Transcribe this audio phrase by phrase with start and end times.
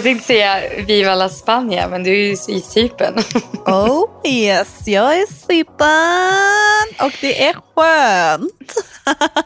[0.00, 3.14] Jag tänkte säga Viva la Spania, men du är ju i Cypern.
[3.66, 8.72] Oh yes, jag är Cypern och det är skönt.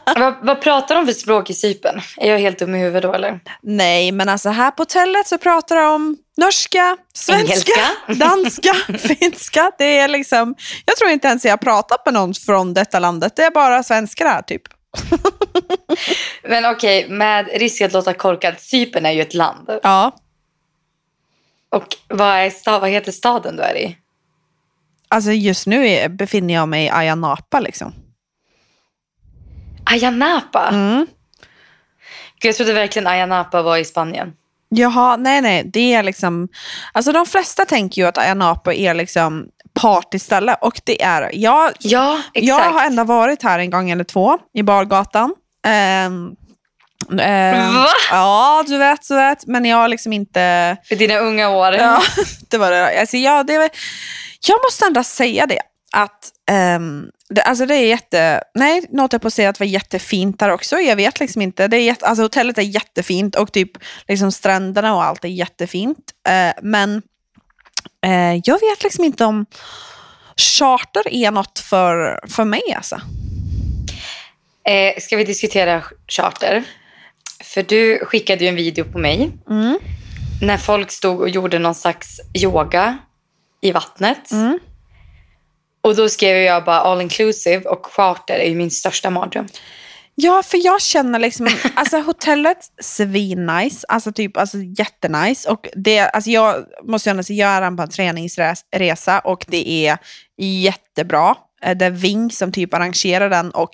[0.15, 2.01] vad, vad pratar de för språk i Cypern?
[2.17, 3.39] Är jag helt dum i huvudet då eller?
[3.61, 7.81] Nej, men alltså här på hotellet så pratar de norska, svenska, Engelska.
[8.25, 9.71] danska, finska.
[9.77, 13.35] Det är liksom, jag tror inte ens jag har pratat med någon från detta landet.
[13.35, 14.61] Det är bara svenskar här typ.
[16.43, 19.69] Men okej, med risk att låta korkad, Cypern är ju ett land.
[19.83, 20.11] Ja,
[21.75, 23.97] Och vad, är sta- vad heter staden du är i?
[25.07, 27.93] alltså just nu är, befinner jag mig i Ayia Napa liksom.
[29.85, 30.67] Ayia Napa?
[30.69, 31.07] Mm.
[32.39, 34.33] Gud, jag trodde verkligen Ayia Napa var i Spanien.
[34.69, 36.47] Jaha, nej nej, det är liksom,
[36.91, 41.71] alltså de flesta tänker ju att Ayia Napa är liksom partyställe och det är, jag,
[41.79, 42.47] Ja, exakt.
[42.47, 45.35] jag har ändå varit här en gång eller två i bargatan.
[45.63, 46.35] Ehm,
[47.19, 47.87] ehm, Va?
[48.11, 51.73] Ja, du vet, du vet, men jag har liksom inte, För dina unga år.
[51.73, 52.01] ja,
[52.49, 52.99] det var det.
[52.99, 53.69] Alltså, ja, det var,
[54.47, 55.59] jag måste ändå säga det,
[55.91, 59.63] att ehm, det, alltså det är jätte, nej, något jag på att säga att det
[59.63, 60.75] var jättefint där också.
[60.79, 63.71] Jag vet liksom inte, det är jätte, alltså hotellet är jättefint och typ
[64.07, 66.11] liksom stränderna och allt är jättefint.
[66.27, 67.01] Eh, men
[68.05, 69.45] eh, jag vet liksom inte om
[70.37, 73.01] charter är något för, för mig alltså.
[74.67, 76.63] Eh, ska vi diskutera charter?
[77.43, 79.31] För du skickade ju en video på mig.
[79.49, 79.79] Mm.
[80.41, 82.97] När folk stod och gjorde någon slags yoga
[83.61, 84.31] i vattnet.
[84.31, 84.59] Mm.
[85.81, 89.47] Och då skrev jag bara all inclusive och charter är ju min största mardröm.
[90.15, 95.49] Ja, för jag känner liksom, alltså hotellet svinnice, alltså typ alltså jättenice.
[95.49, 99.97] Och det, alltså jag måste redan på en träningsresa och det är
[100.37, 101.35] jättebra.
[101.63, 103.73] Eh, Det är Ving som typ arrangerar den och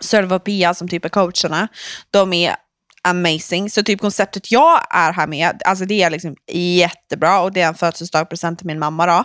[0.00, 1.68] Sölve och Pia som typ är coacherna.
[2.10, 2.56] De är
[3.02, 3.70] amazing.
[3.70, 7.68] Så typ konceptet jag är här med, alltså det är liksom jättebra och det är
[7.68, 9.24] en födelsedagspresent till min mamma då.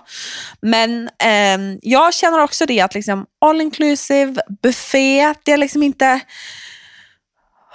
[0.61, 6.19] Men eh, jag känner också det att liksom all inclusive, buffé, det är liksom inte...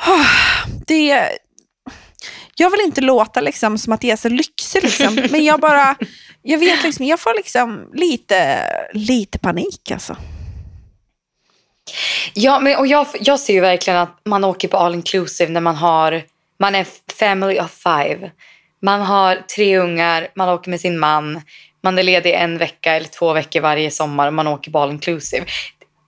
[0.87, 1.29] Det är,
[2.57, 5.97] jag vill inte låta liksom som att det är så lyxigt liksom, men jag bara,
[6.43, 8.63] jag vet liksom, jag får liksom lite,
[8.93, 10.17] lite panik alltså.
[12.35, 15.61] Ja, men, och jag, jag ser ju verkligen att man åker på all inclusive när
[15.61, 16.23] man har,
[16.59, 16.87] man är
[17.19, 18.31] family of five.
[18.83, 21.41] Man har tre ungar, man åker med sin man,
[21.83, 24.91] man är ledig en vecka eller två veckor varje sommar och man åker på all
[24.91, 25.45] inclusive.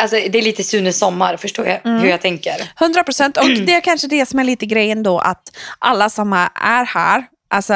[0.03, 2.73] Alltså, det är lite Sunes sommar, förstår jag hur jag tänker?
[2.81, 3.37] 100 procent.
[3.37, 7.27] Och det är kanske det som är lite grejen då, att alla som är här,
[7.51, 7.75] alltså,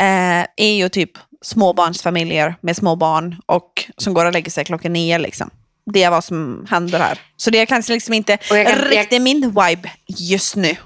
[0.00, 1.10] eh, är ju typ
[1.42, 5.18] småbarnsfamiljer med små barn och som går och lägger sig klockan nio.
[5.18, 5.50] Liksom.
[5.92, 7.18] Det är vad som händer här.
[7.36, 10.76] Så det är kanske liksom inte jag kan- riktigt min vibe just nu.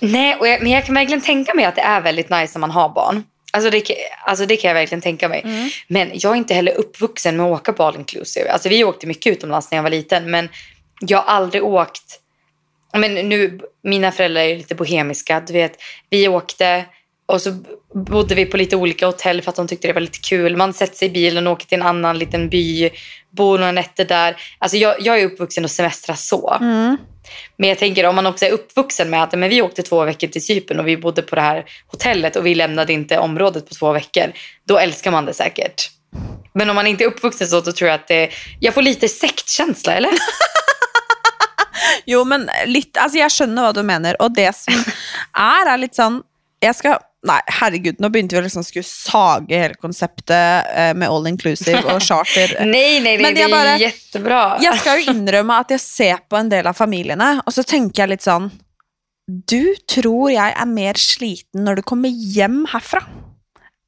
[0.00, 2.70] Nej, jag, men jag kan verkligen tänka mig att det är väldigt nice när man
[2.70, 3.24] har barn.
[3.52, 5.72] Alltså det, kan- alltså det kan jag verkligen tänka mig.
[5.88, 8.50] Men jag är inte heller uppvuxen med att åka på all inclusive.
[8.52, 10.48] Alltså vi åkte mycket utomlands när jag var liten men
[11.00, 12.16] jag har aldrig åkt...
[12.92, 15.40] Men nu, mina föräldrar är lite bohemiska.
[15.46, 15.72] Du vet,
[16.10, 16.84] vi åkte
[17.30, 17.54] och så
[17.94, 20.56] bodde vi på lite olika hotell för att de tyckte det var lite kul.
[20.56, 22.90] Man sätter sig i bilen och åker till en annan liten by,
[23.30, 24.36] bor några nätter där.
[24.58, 26.56] Alltså jag, jag är uppvuxen och semestrar så.
[27.56, 30.28] Men jag tänker om man också är uppvuxen med att men vi åkte två veckor
[30.28, 33.74] till Cypern och vi bodde på det här hotellet och vi lämnade inte området på
[33.74, 34.32] två veckor.
[34.66, 35.90] Då älskar man det säkert.
[36.52, 38.30] Men om man inte är uppvuxen så då tror jag att det,
[38.60, 40.10] jag får lite sektkänsla eller?
[42.04, 44.22] Jo, men lite, alltså jag skjønner vad du menar.
[44.22, 44.74] Och det som
[45.32, 46.22] är, är lite sånn
[46.60, 51.26] jeg skal, Nei, herregud, nå begynte vi liksom skulle sage hele konseptet eh, med all
[51.26, 52.56] inclusive och charter.
[52.64, 54.58] Nej, nej, nej, Men det bara- jättebra.
[54.60, 58.02] Jag ska ju innrømme att jag ser på en del av familjerna, och så tänker
[58.02, 58.50] jag lite sånn
[59.46, 63.04] Du tror jeg er mer sliten når du kommer hjem herfra,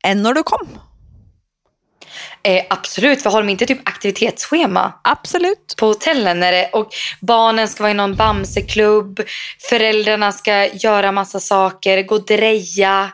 [0.07, 0.69] enn når du kom.
[2.45, 5.75] Eh, absolut, för har de inte typ aktivitetsschema Absolut.
[5.79, 6.41] på hotellen?
[6.41, 6.89] När det, och
[7.21, 9.21] barnen ska vara i någon bamseklubb,
[9.71, 13.11] föräldrarna ska göra massa saker, gå och dreja,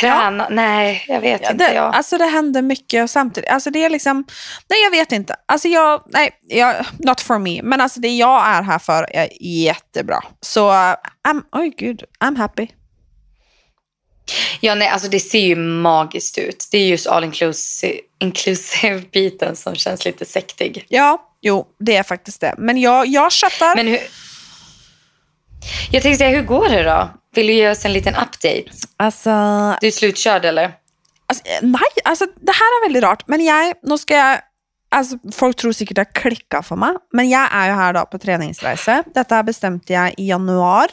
[0.00, 0.48] träna.
[0.50, 1.68] Nej, jag vet Ja, inte.
[1.68, 1.94] det, jag.
[1.94, 4.24] alltså det händer mycket och samtidigt, alltså det är liksom,
[4.70, 5.36] nej jag vet inte.
[5.46, 7.62] Alltså jag, nej, jag, not for me.
[7.62, 10.20] Men alltså det jag är här för är jättebra.
[10.40, 10.70] Så,
[11.28, 12.66] I'm, oj gud, I'm happy.
[14.60, 16.68] Ja, nej, alltså det ser ju magiskt ut.
[16.70, 20.86] Det är just all inclusive, inclusive biten som känns lite sektig.
[20.88, 22.54] Ja, jo, det är faktiskt det.
[22.58, 23.76] Men jag, jag köttar.
[23.76, 23.98] Men hur...
[25.90, 27.08] Jag tänkte säga, hur går det då?
[27.34, 28.64] Vill du ge oss en liten update?
[28.96, 29.30] Alltså,
[29.80, 30.72] Du är slutkörd eller?
[31.26, 33.22] alltså, nej, alltså det här är väldigt rart.
[33.28, 34.38] Men jag, nu ska jag,
[34.88, 36.94] alltså folk tror säkert att jag klickar för mig.
[37.12, 39.04] Men jag är ju här då på träningsresa.
[39.14, 40.90] Detta bestämde jag i januari.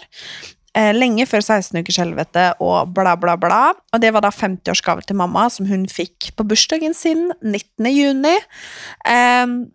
[0.73, 3.73] eh, lenge før 16-ukershelvete og bla, bla, bla.
[3.93, 7.89] Og det var da 50-årsgave til mamma, som hun fikk på bursdagen sin 19.
[7.91, 8.37] juni.
[9.05, 9.65] Em,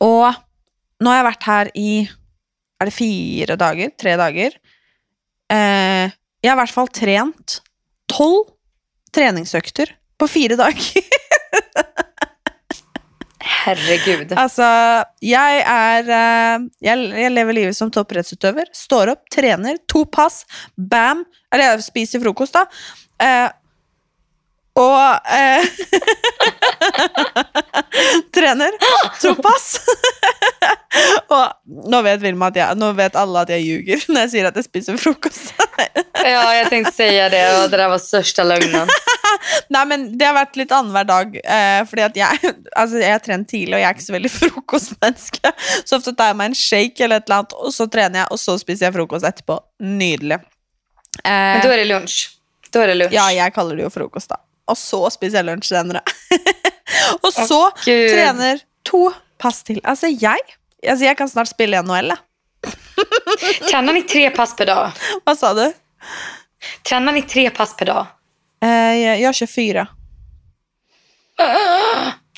[0.00, 0.34] og
[1.00, 1.88] nå har jeg vært her i
[2.80, 3.92] Er det fire dager?
[4.00, 4.56] Tre dager?
[5.52, 7.58] Eh, jeg har i hvert fall trent
[8.08, 8.54] tolv
[9.12, 11.00] treningsøkter på fire dager.
[13.60, 14.32] Herregud.
[14.38, 14.64] Altså,
[15.24, 18.70] jeg er eh, jeg, jeg lever livet som toppidrettsutøver.
[18.76, 20.46] Står opp, trener, to pass,
[20.76, 21.26] bam.
[21.52, 22.64] Eller jeg spiser frokost, da.
[23.20, 23.48] Eh,
[24.80, 25.64] og eh,
[28.34, 28.72] Trener,
[29.22, 29.80] to pass.
[31.34, 34.48] og nå vet Vilma at jeg, nå vet alle at jeg ljuger når jeg sier
[34.50, 35.52] at jeg spiser frokost.
[36.24, 38.88] Ja, jag tänkte säga det och det där var största lögnen.
[39.68, 41.36] Nei, men det har vært litt annenhver dag.
[41.40, 44.30] Eh, fordi at jeg, altså, jeg har trent tidlig, og jeg er ikke så veldig
[44.34, 45.52] frokostmenneske.
[45.88, 48.28] Så ofte tar jeg meg en shake eller et eller annet, og så trener jeg,
[48.36, 49.56] og så spiser jeg frokost etterpå.
[49.80, 50.36] Nydelig.
[51.24, 52.18] Eh, Men då är det lunch.
[52.70, 53.14] Då är det lunch.
[53.16, 54.42] ja, jeg kaller det jo frokost, da.
[54.68, 56.04] Og så spiser jeg lunsj senere.
[57.24, 58.10] og så Gud.
[58.12, 59.80] trener to pass til.
[59.84, 60.38] Altså, jeg
[60.86, 62.12] altså, Jeg kan snart spille i NHL.
[63.70, 64.98] Tränar ni tre pass per dag?
[65.24, 65.64] Hva sa du?
[66.84, 68.06] Tränar ni tre pass per dag?
[68.62, 69.86] Eh, jeg, jeg kjører fire.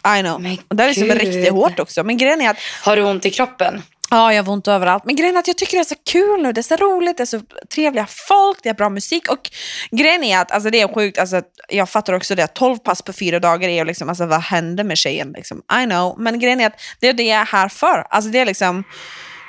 [0.04, 0.38] I know.
[0.38, 1.18] Men Och det är liksom gud.
[1.18, 2.04] riktigt hårt också.
[2.04, 3.82] Men grejen är att Har du ont i kroppen?
[4.12, 5.04] Ja, jag har ont överallt.
[5.04, 6.52] Men grejen är att jag tycker det är så kul nu.
[6.52, 7.40] Det är så roligt, det är så
[7.74, 9.32] trevliga folk, det är bra musik.
[9.32, 9.50] Och
[9.90, 13.02] grejen är att alltså, det är sjukt, alltså, jag fattar också det, att 12 pass
[13.02, 15.32] på fyra dagar är ju liksom, alltså vad händer med tjejen?
[15.36, 15.62] Liksom?
[15.82, 16.14] I know.
[16.18, 18.06] Men grejen är att det är det jag är här för.
[18.10, 18.84] Alltså det är liksom,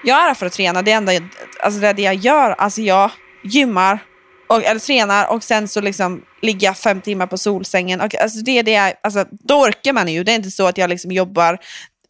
[0.04, 1.12] jag är här för att träna, det är enda,
[1.60, 2.52] alltså det är det jag gör.
[2.52, 3.12] Alltså jag
[3.44, 4.00] gymmar,
[4.48, 8.02] och, eller tränar och sen så liksom ligger jag fem timmar på solsängen.
[8.02, 10.24] Och, alltså det är det jag, alltså, då orkar man ju.
[10.24, 11.58] Det är inte så att jag liksom jobbar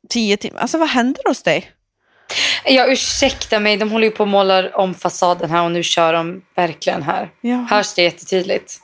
[0.09, 0.59] tio timmar.
[0.59, 1.71] Alltså vad händer hos dig?
[2.65, 3.77] Ja, ursäkta mig.
[3.77, 7.29] De håller ju på och målar om fasaden här och nu kör de verkligen här.
[7.41, 7.67] Ja.
[7.69, 8.79] Hörs det jättetydligt?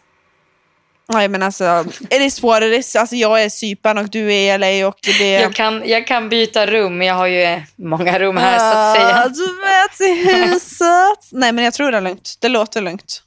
[1.14, 2.96] Nej men alltså, it is what it is.
[2.96, 5.32] Alltså jag är Cypern och du är LA och det...
[5.32, 7.02] Jag kan, jag kan byta rum.
[7.02, 9.28] Jag har ju många rum här så att Ah, säga.
[9.28, 11.20] Du vet i huset.
[11.32, 12.34] Nej men jag tror det är lugnt.
[12.42, 13.24] Det låter lugnt.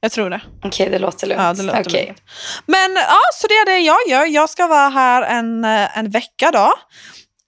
[0.00, 0.40] Jag tror det.
[0.64, 1.42] Okej, det låter lugnt.
[1.42, 2.04] Ja, det låter Okej.
[2.06, 2.22] lugnt.
[2.66, 4.24] Men ja, så det är det jag gör.
[4.26, 6.72] Jag ska vara här en, eh, en vecka då.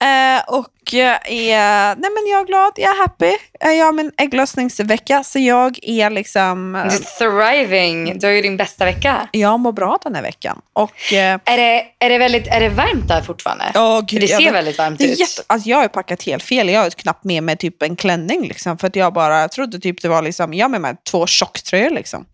[0.03, 3.31] Eh, och jag är, nej men jag är glad, jag är happy.
[3.61, 8.19] Eh, Jag har min ägglossningsvecka så jag är liksom, eh, Du är thriving.
[8.19, 9.27] Du har ju din bästa vecka.
[9.31, 10.61] jag mår bra den här veckan.
[10.73, 13.65] Och eh, Är det, är det, väldigt, är det varmt där fortfarande?
[13.73, 15.19] För gud, det ser men- väldigt varmt ut.
[15.19, 16.69] jätte, alltså jag har packat helt fel.
[16.69, 18.47] Jag har knappt med mig typ en klänning.
[18.47, 21.27] Liksom, för att jag bara jag trodde typ det var liksom, jag med mig två
[21.27, 21.89] tjocktröjor.
[21.89, 22.25] Liksom.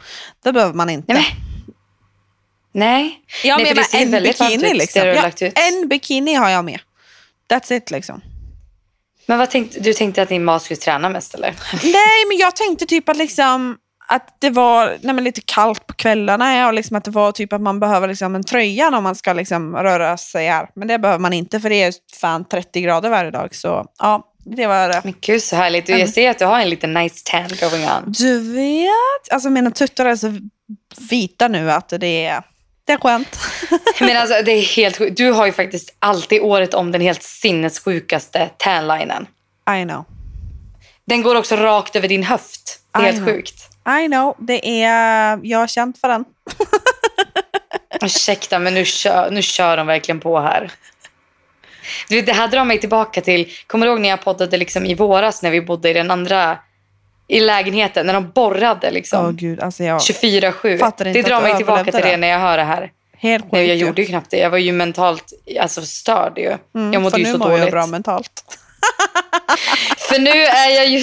[0.43, 1.13] Det behöver man inte.
[1.13, 1.25] Nej,
[2.73, 3.19] nej.
[3.43, 4.73] jag har med mig en bikini.
[4.73, 5.07] Liksom.
[5.07, 6.79] Ja, en bikini har jag med.
[7.51, 8.21] That's it liksom.
[9.25, 11.47] Men vad tänkte, du tänkte att din mat skulle träna mest eller?
[11.83, 13.77] Nej, men jag tänkte typ att liksom
[14.07, 17.61] att det var nej, lite kallt på kvällarna och liksom att det var typ att
[17.61, 20.69] man behöver liksom en tröja när man ska liksom röra sig här.
[20.75, 23.55] Men det behöver man inte för det är fan 30 grader varje dag.
[23.55, 25.01] Så ja, det var det.
[25.03, 25.89] Men gud så härligt.
[25.89, 28.11] Och jag ser att du har en liten nice tan going on.
[28.17, 30.37] Du vet, alltså mina tuttar är så
[31.09, 32.43] vita nu att det är,
[32.85, 33.39] det är skönt.
[33.99, 35.17] Men alltså det är helt sjukt.
[35.17, 39.27] Du har ju faktiskt alltid året om den helt sinnessjukaste tanlinen.
[39.79, 40.05] I know.
[41.05, 42.79] Den går också rakt över din höft.
[42.93, 43.33] Det är I helt know.
[43.33, 43.67] sjukt.
[44.03, 46.25] I know, det är, jag har känt för den.
[48.01, 50.71] Ursäkta, men nu kör, nu kör de verkligen på här.
[52.09, 54.93] Du det här drar mig tillbaka till, kommer du ihåg när jag poddade liksom i
[54.93, 56.57] våras när vi bodde i den andra
[57.31, 59.35] i lägenheten, när de borrade liksom.
[59.37, 60.77] gud, alltså jag 24-7.
[60.77, 62.91] Fattar inte Det drar mig tillbaka till det när jag hör det här.
[63.17, 64.37] helt sjukt Nej, jag gjorde ju knappt det.
[64.37, 66.57] Jag var ju mentalt alltså, störd ju.
[66.71, 67.63] jag mådde för ju nu så mår dåligt.
[67.63, 68.57] jag bra mentalt.
[69.97, 71.01] För nu är jag ju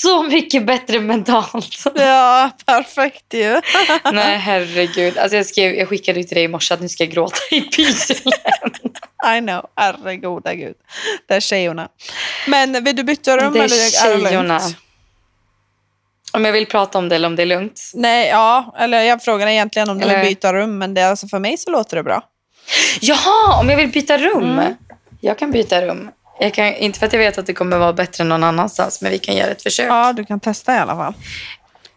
[0.00, 1.84] så mycket bättre mentalt.
[1.94, 3.60] Ja, perfekt ju.
[4.12, 5.18] Nej, herregud.
[5.18, 7.36] Alltså jag, skrev, jag skickade ju till dig i morse att nu ska jag gråta
[7.50, 8.32] i bilen.
[9.36, 10.74] I know, herregud, gud.
[11.28, 11.88] Det är tjejorna.
[12.46, 14.58] Men vill du byta rum Det är eller tjejorna.
[14.58, 14.76] lugnt?
[16.32, 17.90] Om jag vill prata om det eller om det är lugnt.
[17.94, 21.10] Nej, ja, eller jag frågar egentligen om du Eller- vill byta rum, men det, är
[21.10, 22.22] alltså för mig så låter det bra.
[23.00, 24.42] Jaha, om jag vill byta rum.
[24.58, 24.74] Mm.
[25.20, 26.10] Jag kan byta rum.
[26.40, 29.10] Jag kan, inte för att jag vet att det kommer vara bättre någon annanstans, men
[29.12, 29.86] vi kan göra ett försök.
[29.90, 31.14] Ja, du kan testa i alla fall.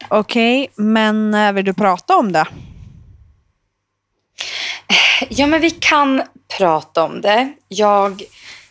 [0.08, 2.46] Okej, men eh, vill du prata om det?
[5.30, 6.22] Ja, men vi kan
[6.58, 7.54] prata om det.
[7.68, 8.24] Jag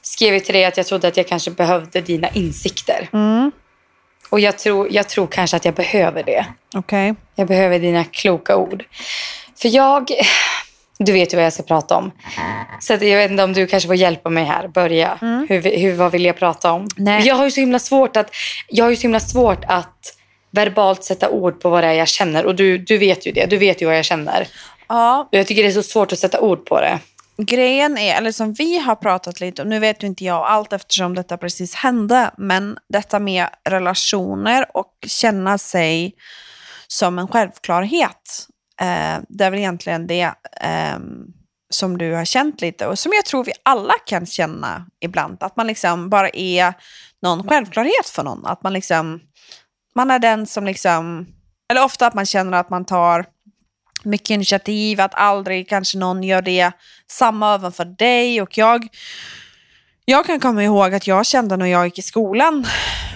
[0.02, 3.09] skrev till dig att jag trodde att jag kanske behövde dina insikter.
[3.12, 3.52] Mm.
[4.30, 6.46] Och jag tror, jag tror kanske att jag behöver det.
[6.75, 7.14] Okej.
[7.34, 8.84] Jag behöver dina kloka ord.
[9.56, 10.10] För jag...
[11.02, 12.10] Du vet ju vad jag ska prata om.
[12.80, 14.68] Så jag vet inte om du kanske får hjälpa mig här.
[14.68, 15.18] Börja.
[15.20, 16.87] Hur, hur, vad vill jag prata om?
[16.96, 17.26] Nej.
[17.26, 18.30] Jag har ju så himla svårt att...
[18.68, 20.16] Jag har ju så himla svårt att
[20.50, 22.46] verbalt sätta ord på vad det är jag känner.
[22.46, 23.46] Och du, du vet ju det.
[23.46, 24.49] Du vet ju vad jag känner.
[24.88, 26.99] Ja, Och jag tycker det är så svårt att sätta ord på det
[27.47, 30.73] grejen är, eller som vi har pratat lite om, nu vet ju inte jag allt
[30.73, 36.14] eftersom detta precis hände, men detta med relationer och känna sig
[36.87, 38.47] som en självklarhet.
[38.80, 40.99] Eh, det är väl egentligen det eh,
[41.70, 45.42] som du har känt lite och som jag tror vi alla kan känna ibland.
[45.42, 46.75] Att man liksom bara är
[47.23, 48.47] någon självklarhet för någon.
[48.47, 49.20] Att man liksom,
[49.94, 51.26] man är den som liksom,
[51.70, 53.26] eller ofta att man känner att man tar
[54.02, 56.73] mycket initiativ, att aldrig kanske någon gör det
[57.11, 58.42] samma även för dig.
[58.42, 58.88] Och jag,
[60.04, 62.66] jag kan komma ihåg att jag kände när jag gick i skolan,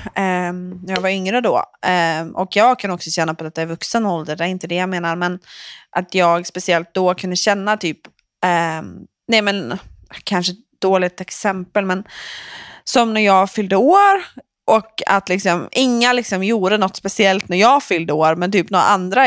[0.05, 3.67] eh, när jag var yngre då, eh, och jag kan också känna på detta i
[3.67, 5.39] vuxen ålder, det är inte det jag menar, men
[5.91, 8.07] att jag speciellt då kunde känna typ,
[8.45, 8.83] eh,
[9.29, 9.79] nej men
[10.25, 12.05] kanske dåligt exempel, men
[12.85, 14.25] som när jag fyllde år
[14.67, 18.85] och att liksom, inga liksom gjorde något speciellt när jag fyllde år, men typ några
[18.85, 19.27] andra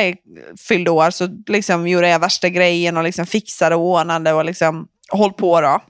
[0.68, 4.88] fyllde år så liksom gjorde jag värsta grejen och liksom fixade och ordnade och liksom
[5.12, 5.82] håll på då.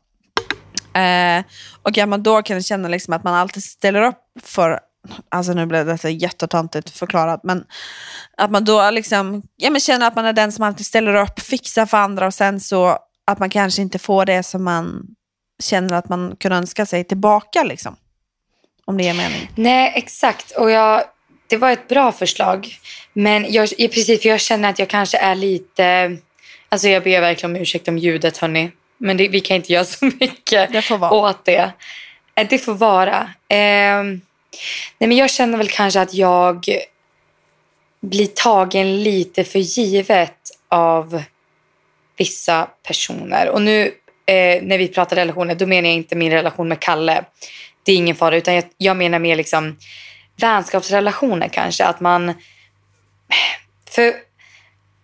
[1.00, 1.44] Eh,
[1.82, 4.80] och att man då kan känna liksom att man alltid ställer upp för,
[5.30, 7.64] alltså nu blev detta jättetöntigt förklarat, men
[8.38, 11.40] att man då liksom, ja, men känner att man är den som alltid ställer upp,
[11.40, 15.02] fixar för andra och sen så att man kanske inte får det som man
[15.64, 17.96] känner att man kunde önska sig tillbaka liksom.
[18.88, 19.50] Om det ger mening.
[19.56, 20.52] Nej, exakt.
[20.52, 21.04] Och jag,
[21.48, 22.76] det var ett bra förslag.
[23.14, 26.18] Men jag, ja, precis, för jag känner att jag kanske är lite...
[26.70, 28.72] Alltså jag ber verkligen om ursäkt om ljudet, hörni.
[28.98, 31.12] Men det, vi kan inte göra så mycket Det får vara.
[31.12, 31.72] åt det.
[32.36, 33.30] Eh, Det får vara.
[33.50, 34.22] Ehm,
[34.98, 36.66] nej, men jag känner väl kanske att jag
[38.02, 40.38] blir tagen lite för givet
[40.70, 41.24] av
[42.18, 43.50] vissa personer.
[43.50, 43.86] Och nu
[44.26, 47.24] eh, när vi pratar relationer, då menar jag inte min relation med Kalle.
[47.88, 49.78] Det är ingen fara, utan jag, jag menar mer liksom
[50.38, 51.86] vänskapsrelationer kanske.
[51.86, 52.34] Att man...
[53.90, 54.14] För...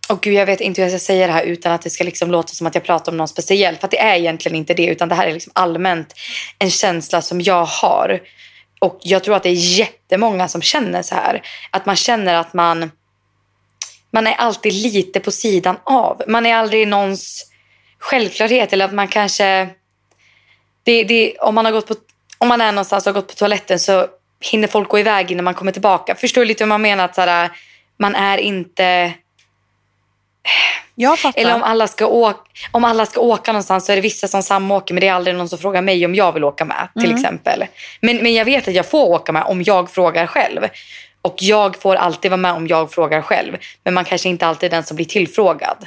[0.09, 2.03] Och gud, jag vet inte hur jag ska säga det här utan att det ska
[2.03, 3.75] liksom låta som att jag pratar om någon speciell.
[3.75, 6.13] För att det är egentligen inte det, utan det här är liksom allmänt
[6.59, 8.21] en känsla som jag har.
[8.79, 11.41] Och jag tror att det är jättemånga som känner så här.
[11.71, 12.91] Att man känner att man,
[14.11, 16.21] man är alltid lite på sidan av.
[16.27, 17.51] Man är aldrig någons
[17.99, 18.73] självklarhet.
[18.73, 19.69] Eller att man kanske...
[20.83, 21.95] Det, det, om, man har gått på,
[22.43, 24.07] om man är någonstans och har gått på toaletten så
[24.51, 26.15] hinner folk gå iväg innan man kommer tillbaka.
[26.15, 27.05] Förstår du lite vad man menar?
[27.05, 27.49] Att så här,
[27.99, 29.13] man är inte...
[30.95, 31.41] Jag fattar.
[31.41, 32.39] Eller om alla, ska åka,
[32.71, 35.35] om alla ska åka någonstans så är det vissa som samåker men det är aldrig
[35.35, 37.65] någon som frågar mig om jag vill åka med till exempel.
[38.01, 40.61] Men, men jag vet att jag får åka med om jag frågar själv.
[41.21, 43.57] Och jag får alltid vara med om jag frågar själv.
[43.83, 45.77] Men man kanske inte alltid är den som blir tillfrågad.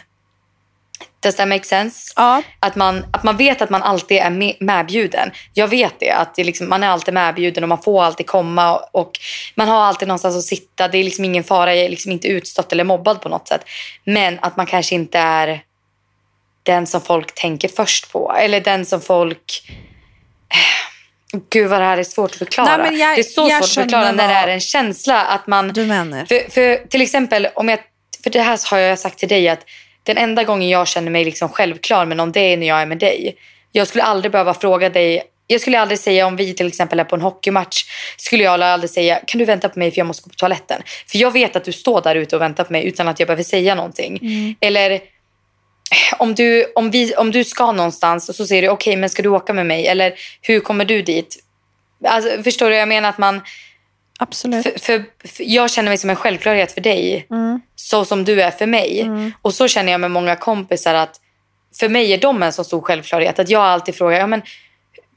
[1.26, 2.12] Does that make sense?
[2.16, 2.42] Ja.
[2.60, 5.30] Att man, att man vet att man alltid är med, medbjuden.
[5.54, 6.10] Jag vet det.
[6.10, 8.76] Att det liksom, man är alltid medbjuden och man får alltid komma.
[8.76, 9.10] Och, och
[9.54, 10.88] man har alltid någonstans att sitta.
[10.88, 11.74] Det är liksom ingen fara.
[11.74, 13.60] Jag är liksom inte utstött eller mobbad på något sätt.
[14.04, 15.60] Men att man kanske inte är
[16.62, 18.32] den som folk tänker först på.
[18.38, 19.62] Eller den som folk...
[21.50, 22.76] Gud vad det här är svårt att förklara.
[22.76, 25.22] Nej, jag- det är så svårt att förklara när det är en känsla.
[25.22, 25.68] Att man...
[25.68, 26.24] Du menar?
[26.24, 27.78] För, för till exempel, om jag,
[28.22, 29.60] för det här har jag sagt till dig att
[30.06, 32.86] den enda gången jag känner mig liksom självklar med någon det är när jag är
[32.86, 33.36] med dig.
[33.72, 35.22] Jag skulle aldrig behöva fråga dig.
[35.46, 37.84] Jag skulle aldrig säga om vi till exempel är på en hockeymatch.
[38.16, 40.82] Skulle jag aldrig säga kan du vänta på mig för jag måste gå på toaletten.
[41.06, 43.26] För jag vet att du står där ute och väntar på mig utan att jag
[43.26, 44.20] behöver säga någonting.
[44.60, 45.00] Eller
[46.18, 49.22] om du, om, vi, om du ska någonstans och så säger du okej men ska
[49.22, 49.86] du åka med mig?
[49.86, 51.36] Eller hur kommer du dit?
[52.04, 52.76] Alltså, förstår du?
[52.76, 53.40] Jag menar att man...
[54.18, 54.62] Absolut.
[54.62, 57.26] För, för, för jag känner mig som en självklarhet för dig.
[57.30, 57.60] Mm.
[57.76, 59.10] Så som du är för mig.
[59.42, 61.20] Och så känner jag med många kompisar att
[61.78, 63.38] för mig är de en så stor självklarhet.
[63.38, 64.42] Att jag alltid frågar, ja, men,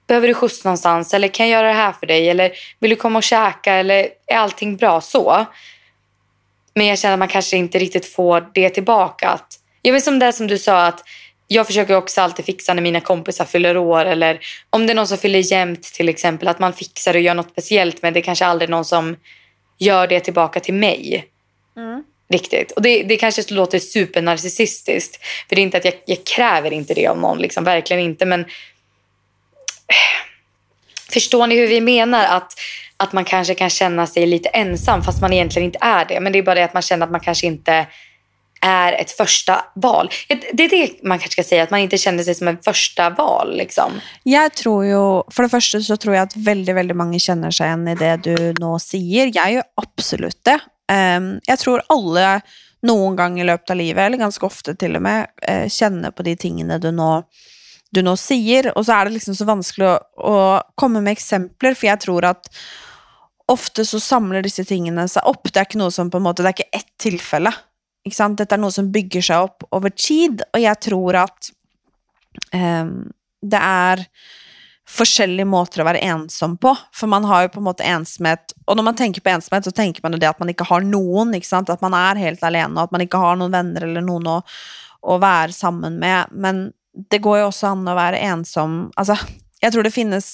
[0.08, 1.13] behöver du skjuts någonstans?
[1.13, 2.29] Eller kan jag göra det här för dig?
[2.29, 3.74] Eller vill du komma och käka?
[3.74, 5.46] Eller är allting bra så?
[6.74, 9.29] Men jag känner att man kanske inte riktigt får det tillbaka.
[9.29, 11.03] Att, jag vet som det som du sa att
[11.51, 14.06] jag försöker också alltid fixa när mina kompisar fyller år.
[14.06, 14.39] Eller
[14.70, 16.48] om det är någon som fyller jämnt till exempel.
[16.48, 18.01] Att man fixar och gör något speciellt.
[18.01, 19.15] Men det är kanske aldrig någon som
[19.77, 21.25] gör det tillbaka till mig.
[22.29, 22.72] Riktigt.
[22.72, 25.24] Och det, det kanske låter supernarcissistiskt.
[25.50, 27.38] För det är inte att jag, jag kräver inte det av någon.
[27.38, 28.25] Liksom, verkligen inte.
[28.25, 28.46] Men
[31.12, 32.25] förstår ni hur vi menar?
[32.25, 32.53] Att,
[32.98, 36.20] att man kanske kan känna sig lite ensam fast man egentligen inte är det.
[36.20, 37.88] Men det är bara det att man känner att man kanske inte
[38.62, 40.10] är ett första val.
[40.54, 43.10] Det är det man kanske ska säga, att man inte känner sig som ett första
[43.10, 43.58] val.
[43.58, 44.01] Liksom.
[44.24, 47.68] Jag tror ju, för det första så tror jag att väldigt, väldigt många känner sig
[47.68, 49.32] igen i det du nu säger.
[49.34, 50.60] Jag gör absolut det.
[51.18, 52.42] Um, jag tror alla
[52.82, 56.24] någon gång i löpet av livet, eller ganska ofta till och med, uh, känner på
[56.24, 57.24] de tingene du nu,
[57.92, 58.78] du nå säger.
[58.78, 62.46] Och så är det liksom så vanskligt att, komma med exempel, för jag tror att
[63.46, 65.48] ofta så samlar disse tingene seg opp.
[65.54, 67.54] Det är ikke noe som på en måte, det er ikke ett tilfelle.
[68.08, 68.39] Ikke sant?
[68.39, 71.50] Dette er noe som bygger seg opp over tid, og jeg tror at
[72.56, 72.94] um,
[73.41, 74.06] det er
[74.89, 76.72] forskjellige måter å være ensom på.
[76.96, 79.74] For man har jo på en måte ensomhet Og når man tenker på ensomhet, så
[79.75, 81.36] tenker man jo det at man ikke har noen.
[81.38, 81.70] ikke sant?
[81.70, 84.39] At man er helt alene, og at man ikke har noen venner eller noen å,
[85.01, 86.34] å være sammen med.
[86.34, 86.70] Men
[87.13, 89.15] det går jo også an å være ensom Altså,
[89.62, 90.29] jeg tror det finnes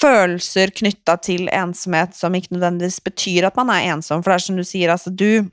[0.00, 4.22] følelser knytta til ensomhet som ikke nødvendigvis betyr at man er ensom.
[4.22, 5.48] For det er som du sier, altså du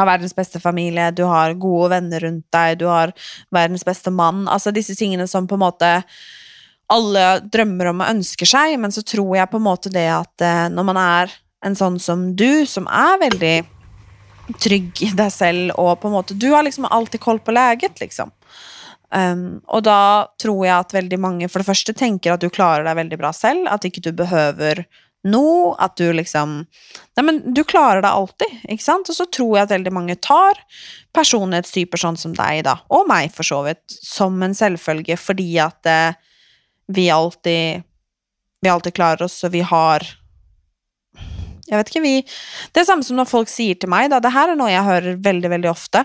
[0.00, 3.12] har verdens beste familie, du har gode venner rundt deg, du har
[3.54, 4.46] verdens beste mann.
[4.48, 5.92] Altså disse tingene som på en måte
[6.92, 10.44] alle drømmer om og ønsker seg, men så tror jeg på en måte det at
[10.44, 11.32] eh, når man er
[11.64, 13.56] en sånn som du, som er veldig
[14.60, 18.00] trygg i deg selv, og på en måte Du har liksom alltid koll på läget.
[18.00, 18.32] liksom.
[19.14, 22.84] Um, og da tror jeg at veldig mange for det første tenker at du klarer
[22.84, 24.82] deg veldig bra selv, at ikke du behøver
[25.24, 26.64] noe, at du liksom
[27.14, 29.08] Nei, men du klarer deg alltid, ikke sant?
[29.08, 30.58] Og så tror jeg at veldig mange tar
[31.14, 35.86] personlighetstyper sånn som deg, da, og meg for så vidt, som en selvfølge, fordi at
[35.86, 36.18] eh,
[36.86, 37.82] vi alltid
[38.64, 40.02] Vi alltid klarer oss, og vi har
[41.68, 42.16] Jeg vet ikke, vi
[42.72, 44.20] Det er samme som når folk sier til meg, da.
[44.20, 46.04] Det her er noe jeg hører veldig, veldig ofte,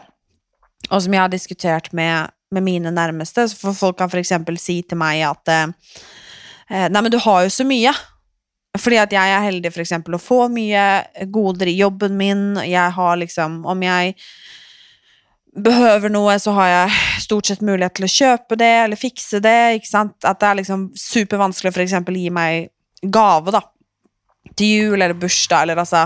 [0.90, 3.50] og som jeg har diskutert med, med mine nærmeste.
[3.58, 4.32] For folk kan f.eks.
[4.62, 5.68] si til meg at eh,
[6.70, 7.94] eh, Nei, men du har jo så mye.
[8.78, 10.84] Fordi at jeg er heldig for eksempel å få mye
[11.34, 12.44] goder i jobben min.
[12.62, 14.16] Jeg har liksom Om jeg
[15.60, 19.80] behøver noe, så har jeg stort sett mulighet til å kjøpe det eller fikse det.
[19.80, 20.16] ikke sant?
[20.24, 22.70] At det er liksom supervanskelig å for eksempel gi meg
[23.02, 23.64] gave, da.
[24.56, 26.06] Til jul eller bursdag eller altså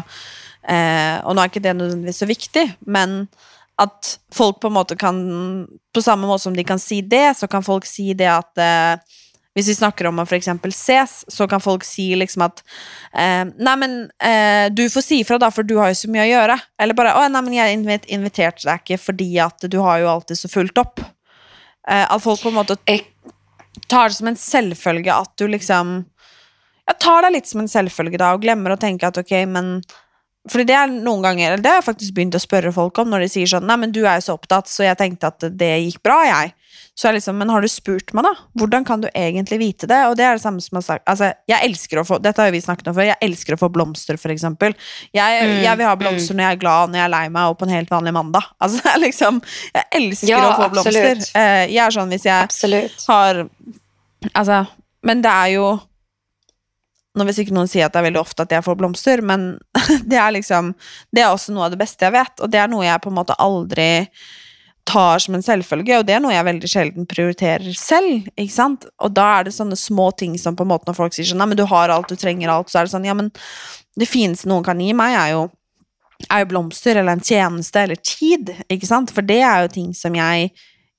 [0.68, 3.26] eh, Og nå er ikke det nødvendigvis så viktig, men
[3.82, 5.18] at folk på en måte kan
[5.94, 9.20] På samme måte som de kan si det, så kan folk si det at eh,
[9.54, 10.50] hvis vi snakker om å f.eks.
[10.74, 12.64] ses, så kan folk si liksom at
[13.14, 16.26] eh, Nei, men eh, du får si ifra, da, for du har jo så mye
[16.26, 16.58] å gjøre.
[16.82, 17.82] Eller bare Å, nei, men jeg
[18.18, 21.04] inviterte deg ikke fordi at du har jo alltid så fullt opp.
[21.88, 22.80] Eh, at folk på en måte
[23.88, 26.02] tar det som en selvfølge at du liksom
[26.84, 29.78] Ja, tar deg litt som en selvfølge, da, og glemmer å tenke at ok, men
[30.52, 33.24] fordi det er noen ganger, det har jeg faktisk begynt å spørre folk om, når
[33.24, 35.72] de sier sånn Nei, men du er jo så opptatt, så jeg tenkte at det
[35.86, 36.52] gikk bra, jeg.
[36.94, 38.34] Så er liksom, men har du spurt meg, da?
[38.60, 39.98] Hvordan kan du egentlig vite det?
[40.10, 42.54] Og det er det samme som har sagt Altså, jeg elsker å få Dette har
[42.54, 43.08] vi snakket om før.
[43.08, 44.76] Jeg elsker å få blomster, for eksempel.
[45.16, 46.38] Jeg, mm, jeg vil ha blomster mm.
[46.38, 48.52] når jeg er glad, når jeg er lei meg, og på en helt vanlig mandag.
[48.64, 49.42] Altså, liksom
[49.74, 50.94] Jeg elsker ja, å få absolutt.
[50.94, 51.34] blomster.
[51.34, 53.08] Uh, jeg er sånn hvis jeg absolutt.
[53.10, 53.42] har
[54.34, 54.60] Altså,
[55.04, 55.66] men det er jo
[57.14, 59.54] nå vil sikkert noen si at det er veldig ofte at jeg får blomster, men
[60.10, 60.74] det er liksom
[61.14, 63.12] Det er også noe av det beste jeg vet, og det er noe jeg på
[63.12, 63.92] en måte aldri
[64.84, 68.26] tar som en selvfølge, og det er noe jeg veldig sjelden prioriterer selv.
[68.36, 68.88] ikke sant?
[69.00, 71.40] Og da er det sånne små ting som på en måte når folk sier sånn
[71.40, 73.32] Nei, men du har alt, du trenger alt, så er det sånn Ja, men
[74.00, 75.46] det fineste noen kan gi meg, er jo,
[76.28, 79.14] er jo blomster eller en tjeneste eller tid, ikke sant?
[79.16, 80.52] For det er jo ting som jeg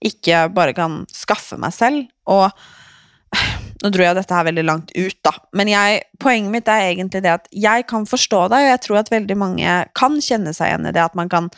[0.05, 2.07] ikke bare kan skaffe meg selv.
[2.31, 2.49] Og
[3.85, 5.35] nå dro jeg dette her veldig langt ut, da.
[5.57, 9.01] Men jeg, poenget mitt er egentlig det at jeg kan forstå deg, og jeg tror
[9.03, 11.51] at veldig mange kan kjenne seg igjen i det at man kan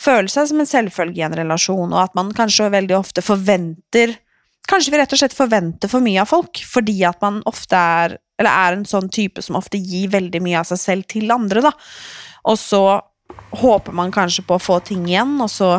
[0.00, 4.18] føle seg som en selvfølge i en relasjon, og at man kanskje veldig ofte forventer
[4.68, 8.18] Kanskje vi rett og slett forventer for mye av folk, fordi at man ofte er
[8.36, 11.62] Eller er en sånn type som ofte gir veldig mye av seg selv til andre,
[11.64, 11.72] da.
[12.46, 12.82] Og så
[13.58, 15.70] håper man kanskje på å få ting igjen, og så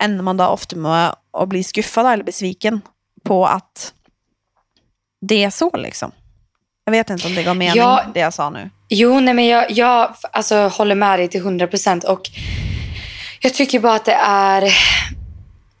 [0.00, 2.80] ender man da ofte med å bli skuffa, eller besviken,
[3.26, 3.90] på at
[5.20, 6.12] det är så liksom.
[6.84, 8.70] Jag vet inte om det gav mening, ja, det jag sa nu.
[8.88, 12.04] Jo, nej, men jag, jag alltså, håller med dig till 100 procent.
[12.04, 12.30] Och
[13.40, 14.72] jag tycker bara att det är...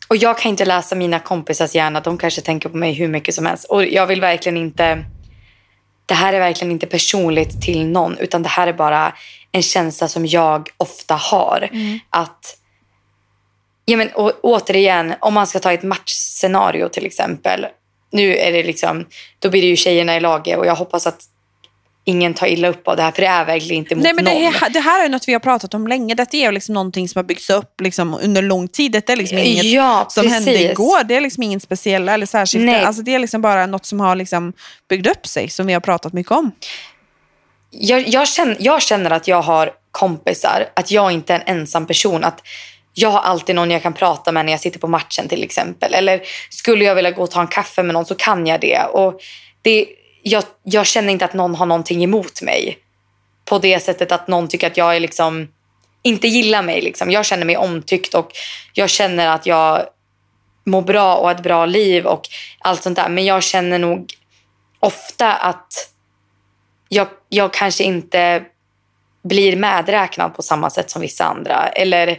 [0.08, 2.00] Och jag kan inte läsa mina kompisars hjärna.
[2.00, 3.64] De kanske tänker på mig hur mycket som helst.
[3.64, 5.04] Och jag vill verkligen inte...
[6.06, 8.18] Det här är verkligen inte personligt till någon.
[8.18, 9.12] Utan det här är bara
[9.52, 11.68] en känsla som jag ofta har.
[11.72, 11.98] Mm.
[12.10, 12.56] Att...
[13.84, 17.66] Ja, men, och, återigen, om man ska ta ett matchscenario till exempel
[18.16, 19.06] nu är det liksom,
[19.38, 21.20] då blir det ju tjejerna i laget och jag hoppas att
[22.08, 24.24] ingen tar illa upp av det här, för det är verkligen inte mot Nej, men
[24.24, 24.72] det, någon.
[24.72, 26.14] Det här är något vi har pratat om länge.
[26.14, 28.92] Detta är liksom någonting som har byggts upp liksom under lång tid.
[28.92, 31.04] Det är liksom inget ja, som hände igår.
[31.04, 32.64] Det är liksom ingen speciell eller särskilt.
[32.64, 32.84] Nej.
[32.84, 34.52] Alltså, det är liksom bara något som har liksom
[34.88, 36.52] byggt upp sig, som vi har pratat mycket om.
[37.70, 41.86] Jag, jag, känner, jag känner att jag har kompisar, att jag inte är en ensam
[41.86, 42.24] person.
[42.24, 42.42] Att
[42.98, 45.94] jag har alltid någon jag kan prata med när jag sitter på matchen till exempel.
[45.94, 48.82] Eller skulle jag vilja gå och ta en kaffe med någon så kan jag det.
[48.82, 49.20] Och
[49.62, 49.86] det
[50.22, 52.78] jag, jag känner inte att någon har någonting emot mig.
[53.44, 55.48] På det sättet att någon tycker att jag är liksom
[56.02, 56.80] inte gillar mig.
[56.80, 57.10] Liksom.
[57.10, 58.30] Jag känner mig omtyckt och
[58.72, 59.82] jag känner att jag
[60.66, 62.22] mår bra och har ett bra liv och
[62.58, 63.08] allt sånt där.
[63.08, 64.14] Men jag känner nog
[64.80, 65.90] ofta att
[66.88, 68.42] jag, jag kanske inte
[69.24, 71.68] blir medräknad på samma sätt som vissa andra.
[71.68, 72.18] Eller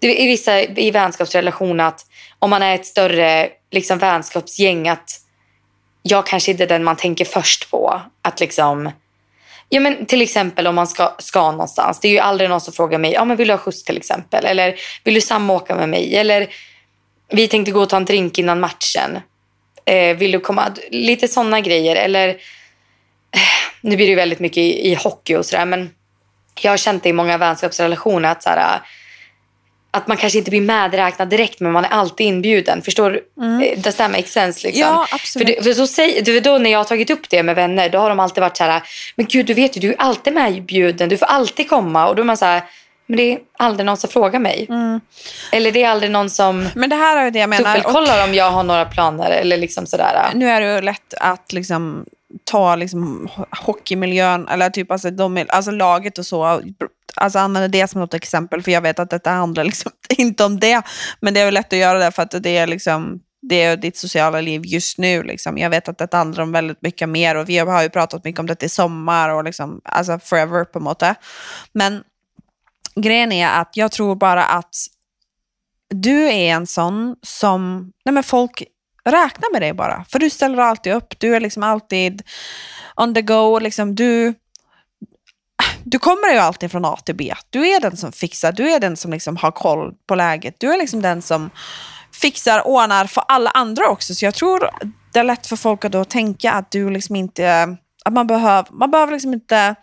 [0.00, 2.06] i vissa i vänskapsrelationer att
[2.38, 5.20] om man är ett större liksom, vänskapsgäng att
[6.02, 8.00] jag kanske inte är den man tänker först på.
[8.22, 8.90] Att liksom,
[9.68, 12.00] ja, men till exempel om man ska, ska någonstans.
[12.00, 13.96] Det är ju aldrig någon som frågar mig ja, men vill du ha skjuts till
[13.96, 14.44] exempel.
[14.44, 16.16] Eller vill du samåka med mig.
[16.16, 16.48] Eller
[17.28, 19.20] vi tänkte gå och ta en drink innan matchen.
[19.84, 20.72] Eh, vill du komma?
[20.90, 21.96] Lite sådana grejer.
[21.96, 23.40] Eller eh,
[23.80, 25.66] nu blir det väldigt mycket i, i hockey och sådär.
[25.66, 25.90] Men
[26.60, 28.80] jag har känt det i många vänskapsrelationer att så här,
[29.96, 32.82] att man kanske inte blir medräknad direkt men man är alltid inbjuden.
[32.82, 33.62] Förstår mm.
[33.62, 34.66] Eh, does that make sense?
[34.66, 34.80] Liksom?
[34.80, 35.56] Ja, absolut.
[35.56, 38.08] För, för så säg, då när jag har tagit upp det med vänner då har
[38.08, 38.82] de alltid varit så här,
[39.16, 42.08] men gud du vet ju du är alltid medbjuden, du får alltid komma.
[42.08, 42.62] Och då är man så här,
[43.06, 44.66] men det är aldrig någon som frågar mig.
[44.68, 45.00] Mm.
[45.52, 47.74] Eller det är aldrig någon som men det här är det jag menar.
[47.74, 49.30] dubbelkollar och, om jag har några planer.
[49.30, 50.30] Eller liksom sådär.
[50.34, 52.04] Nu är det ju lätt att liksom
[52.44, 56.60] ta liksom hockeymiljön, eller typ alltså, de, alltså laget och så,
[57.16, 60.60] alltså använda det som något exempel, för jag vet att detta handlar liksom inte om
[60.60, 60.82] det.
[61.20, 63.76] Men det är väl lätt att göra det för att det är liksom det är
[63.76, 65.22] ditt sociala liv just nu.
[65.22, 65.58] Liksom.
[65.58, 68.40] Jag vet att det handlar om väldigt mycket mer och vi har ju pratat mycket
[68.40, 71.18] om det i sommar och liksom, alltså forever på något sätt.
[71.72, 72.02] Men
[72.94, 74.74] grejen är att jag tror bara att
[75.88, 78.62] du är en sån som, nej men folk
[79.04, 80.04] räknar med dig bara.
[80.08, 82.22] För du ställer alltid upp, du är liksom alltid
[82.96, 83.58] on the go.
[83.58, 84.34] Liksom, du,
[85.88, 87.34] du kommer ju alltid från A till B.
[87.50, 90.54] Du är den som fixar, du är den som liksom har koll på läget.
[90.58, 91.50] Du är liksom den som
[92.12, 94.14] fixar, ordnar för alla andra också.
[94.14, 94.70] Så jag tror
[95.12, 98.72] det är lätt för folk att då tänka att du liksom inte, att man behöver,
[98.72, 99.74] man behöver liksom inte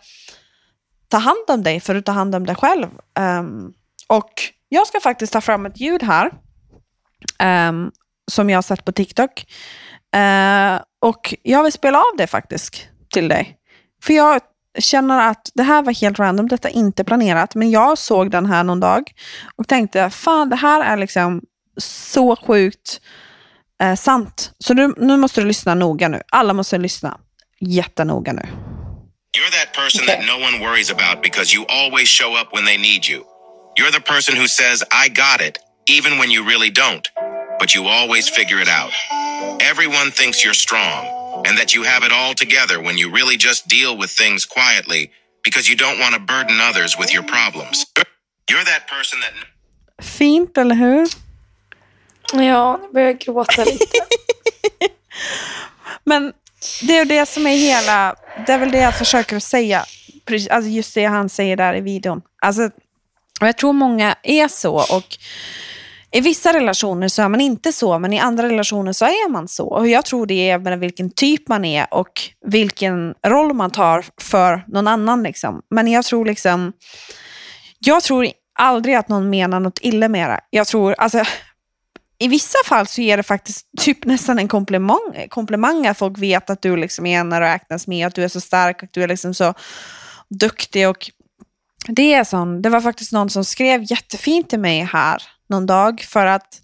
[1.08, 2.88] ta hand om dig för att ta hand om dig själv.
[3.18, 3.74] Um,
[4.08, 4.32] och
[4.68, 6.30] jag ska faktiskt ta fram ett ljud här.
[7.68, 7.92] Um,
[8.30, 9.46] som jag har sett på TikTok.
[10.16, 13.58] Uh, och jag vill spela av det faktiskt till dig.
[14.02, 14.40] För jag
[14.78, 18.46] känner att det här var helt random, detta är inte planerat, men jag såg den
[18.46, 19.12] här någon dag
[19.56, 21.42] och tänkte, fan det här är liksom
[21.76, 23.00] så sjukt
[23.82, 24.52] eh, sant.
[24.58, 26.20] Så nu, nu måste du lyssna noga nu.
[26.32, 27.18] Alla måste lyssna
[27.60, 28.42] jättenoga nu.
[29.36, 30.16] You're that person okay.
[30.16, 33.24] that no one worries about because you always show up when they need you.
[33.76, 35.58] You're the person who says, I got it,
[35.90, 37.06] even when you really don't.
[37.58, 38.92] But you always figure it out.
[39.60, 43.68] Everyone thinks you're strong and that you have it all together when you really just
[43.68, 45.10] deal with things quietly
[45.44, 47.86] because you don't want to burden others with your problems.
[48.50, 49.34] You're that person that...
[50.04, 51.08] Fint, eller hur?
[52.32, 53.98] Ja, nu börjar jag gråta lite.
[56.04, 56.32] Men
[56.82, 58.16] det är det som är hela,
[58.46, 59.84] det är väl det jag försöker säga,
[60.50, 62.22] alltså just det han säger där i videon.
[62.40, 62.70] Alltså,
[63.40, 65.18] jag tror många är så och
[66.14, 69.48] i vissa relationer så är man inte så, men i andra relationer så är man
[69.48, 69.66] så.
[69.66, 74.04] Och jag tror det är med vilken typ man är och vilken roll man tar
[74.20, 75.22] för någon annan.
[75.22, 75.62] Liksom.
[75.70, 76.72] Men jag tror liksom,
[77.78, 80.40] jag tror aldrig att någon menar något illa med det.
[80.50, 81.24] Jag tror, alltså,
[82.18, 86.50] i vissa fall så är det faktiskt typ nästan en komplimang, komplimang att folk vet
[86.50, 89.02] att du liksom är en och räknas med, att du är så stark, att du
[89.02, 89.54] är liksom så
[90.30, 90.88] duktig.
[90.88, 91.10] Och
[91.88, 96.00] det, är sån, det var faktiskt någon som skrev jättefint till mig här någon dag
[96.00, 96.60] för att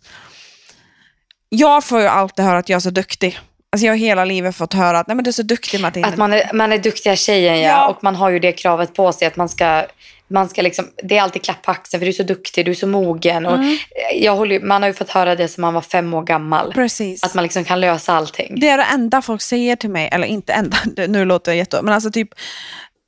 [1.49, 3.39] jag får ju alltid höra att jag är så duktig.
[3.73, 6.05] Alltså jag har hela livet fått höra att Nej, men du är så duktig Martin.
[6.05, 7.69] Att man är, man är duktiga tjejen ja.
[7.69, 7.89] ja.
[7.89, 9.87] Och man har ju det kravet på sig att man ska
[10.31, 12.71] man ska liksom, det är alltid klapp på axeln för du är så duktig, du
[12.71, 13.47] är så mogen.
[13.47, 13.79] Och mm.
[14.15, 16.73] jag håller, man har ju fått höra det sedan man var fem år gammal.
[16.73, 17.25] Precis.
[17.25, 18.61] Att man liksom kan lösa allting.
[18.61, 20.77] Det är det enda folk säger till mig, eller inte enda,
[21.09, 21.83] nu låter det jätte...
[21.83, 22.29] Men alltså typ,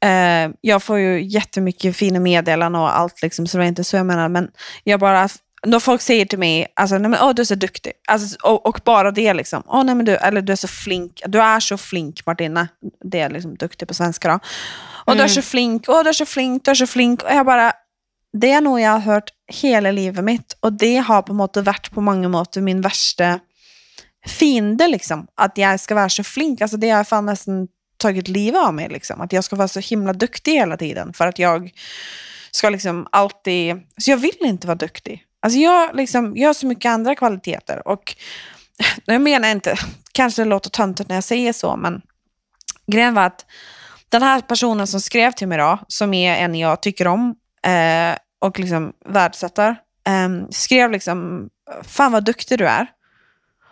[0.04, 3.96] eh, jag får ju jättemycket fina meddelanden och allt, liksom, så det är inte så
[3.96, 4.28] jag menar.
[4.28, 4.48] Men
[4.84, 5.28] jag bara
[5.66, 7.92] när folk säger till mig, alltså, nej, men, oh, du är så duktig.
[8.08, 9.62] Alltså, och, och, bara det, liksom.
[9.66, 11.22] Oh, nej, men du, eller du är så flink.
[11.26, 12.68] Du är så flink Martina.
[13.04, 14.38] Det är liksom duktig på svenska då.
[15.04, 15.18] Och mm.
[15.18, 17.22] du är så flink, och du är så flink, du är så flink.
[17.22, 17.72] Och jag bara,
[18.32, 20.56] det är nog jag har hört hela livet mitt.
[20.60, 23.40] Och det har på måte varit på många måter min värsta
[24.26, 24.88] fiende.
[24.88, 25.26] Liksom.
[25.34, 26.60] Att jag ska vara så flink.
[26.60, 28.88] Alltså, det har fan nästan tagit livet av mig.
[28.88, 29.20] Liksom.
[29.20, 31.12] Att jag ska vara så himla duktig hela tiden.
[31.12, 31.70] För att jag
[32.50, 33.76] ska liksom alltid...
[33.96, 35.24] Så jag vill inte vara duktig.
[35.42, 37.88] Alltså jag, liksom, jag har så mycket andra kvaliteter.
[37.88, 38.16] Och
[39.04, 39.76] jag menar inte,
[40.12, 42.02] kanske det låter töntigt när jag säger så, men
[42.86, 43.46] grejen var att
[44.08, 47.34] den här personen som skrev till mig då, som är en jag tycker om
[47.66, 49.76] eh, och liksom värdesätter,
[50.06, 51.48] eh, skrev liksom,
[51.82, 52.86] fan vad duktig du är.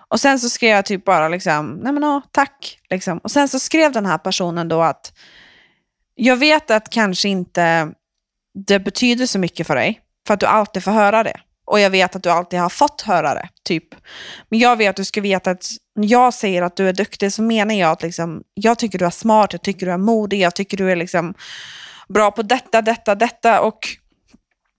[0.09, 2.79] Och sen så skrev jag typ bara liksom, nej men åh, tack.
[2.91, 3.19] Liksom.
[3.19, 5.13] Och sen så skrev den här personen då att,
[6.15, 7.93] jag vet att kanske inte
[8.67, 11.41] det betyder så mycket för dig, för att du alltid får höra det.
[11.71, 13.85] Och jag vet att du alltid har fått höra det, typ.
[14.49, 17.33] Men jag vet att du ska veta att när jag säger att du är duktig
[17.33, 20.41] så menar jag att liksom, jag tycker du är smart, jag tycker du är modig,
[20.41, 21.35] jag tycker du är liksom
[22.09, 23.61] bra på detta, detta, detta.
[23.61, 23.79] Och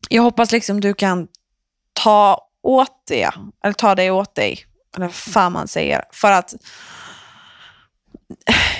[0.09, 1.27] jag hoppas liksom du kan
[1.93, 3.29] ta åt det,
[3.63, 6.03] eller ta dig åt dig, eller vad fan man säger.
[6.11, 6.53] För att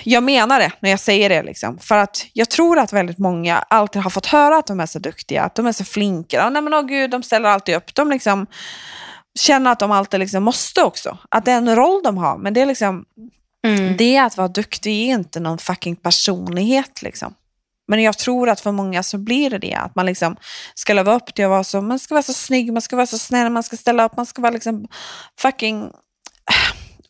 [0.03, 1.43] jag menar det när jag säger det.
[1.43, 1.79] Liksom.
[1.79, 4.99] För att jag tror att väldigt många alltid har fått höra att de är så
[4.99, 6.49] duktiga, att de är så flinka.
[6.49, 7.95] Nej, men, åh, gud, de ställer alltid upp.
[7.95, 8.47] De liksom
[9.39, 11.17] känner att de alltid liksom måste också.
[11.29, 12.37] Att det är en roll de har.
[12.37, 13.05] Men det är liksom,
[13.67, 13.97] Mm.
[13.97, 17.01] det att vara duktig är inte någon fucking personlighet.
[17.01, 17.33] Liksom.
[17.87, 19.73] Men jag tror att för många så blir det det.
[19.73, 20.35] Att man liksom
[20.75, 23.07] ska leva upp till att vara så, man ska vara så snygg, man ska vara
[23.07, 24.87] så snäll, man ska ställa upp, man ska vara liksom
[25.39, 25.91] fucking...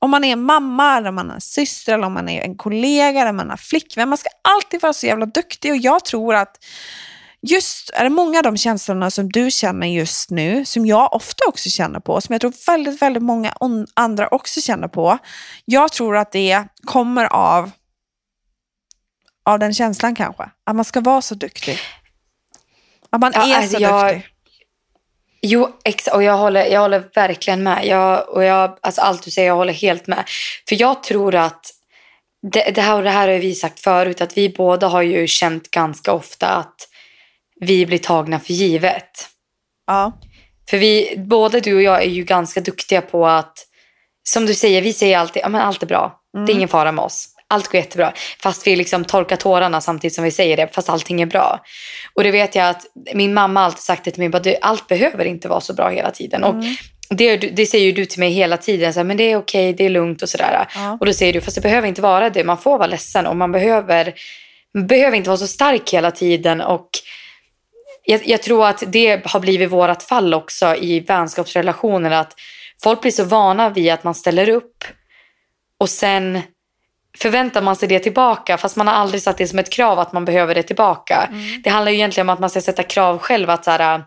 [0.01, 2.57] Om man är mamma, eller om man är en syster, eller om man är en
[2.57, 4.09] kollega, eller om man är en flickvän.
[4.09, 6.57] Man ska alltid vara så jävla duktig och jag tror att
[7.41, 11.43] just är det många av de känslorna som du känner just nu, som jag ofta
[11.47, 13.53] också känner på, som jag tror väldigt, väldigt många
[13.93, 15.17] andra också känner på.
[15.65, 17.71] Jag tror att det kommer av,
[19.45, 20.43] av den känslan kanske.
[20.63, 21.77] Att man ska vara så duktig.
[23.09, 24.31] Att man Ja, är alltså så jag- duktig.
[25.41, 27.86] Jo, ex- och jag håller, jag håller verkligen med.
[27.86, 30.23] Jag, och jag, alltså allt du säger, jag håller helt med.
[30.69, 31.71] För jag tror att,
[32.51, 35.27] det, det, här, och det här har vi sagt förut, att vi båda har ju
[35.27, 36.75] känt ganska ofta att
[37.60, 39.30] vi blir tagna för givet.
[39.88, 40.19] Ja.
[40.69, 43.67] För vi, både du och jag är ju ganska duktiga på att,
[44.30, 46.19] som du säger, vi säger alltid, ja men allt är bra.
[46.45, 47.27] Det är ingen fara med oss.
[47.51, 48.13] Allt går jättebra.
[48.43, 51.59] Fast vi liksom torkar tårarna samtidigt som vi säger det, fast allting är bra.
[52.13, 54.55] Och det vet jag att min mamma har alltid sagt det till mig, bara, "Du,
[54.61, 56.43] allt behöver inte vara så bra hela tiden.
[56.43, 56.55] Och
[57.09, 59.73] det, det säger ju du till mig hela tiden, så här, men det är okej,
[59.73, 60.67] det är lugnt och sådär.
[60.75, 60.97] Ja.
[60.99, 62.43] Och då säger du, fast det behöver inte vara det.
[62.43, 64.13] Man får vara ledsen och man behöver,
[64.73, 66.61] man behöver inte vara så stark hela tiden.
[66.61, 66.89] Och
[68.05, 72.11] jag, jag tror att det har blivit vårt fall också i vänskapsrelationer.
[72.11, 72.33] Att
[72.83, 74.83] folk blir så vana vid att man ställer upp
[75.79, 76.41] och sen
[77.17, 80.13] förväntar man sig det tillbaka fast man har aldrig satt det som ett krav att
[80.13, 81.30] man behöver det tillbaka.
[81.63, 83.50] Det handlar ju egentligen om att man ska sätta krav själv.
[83.50, 84.04] att så här,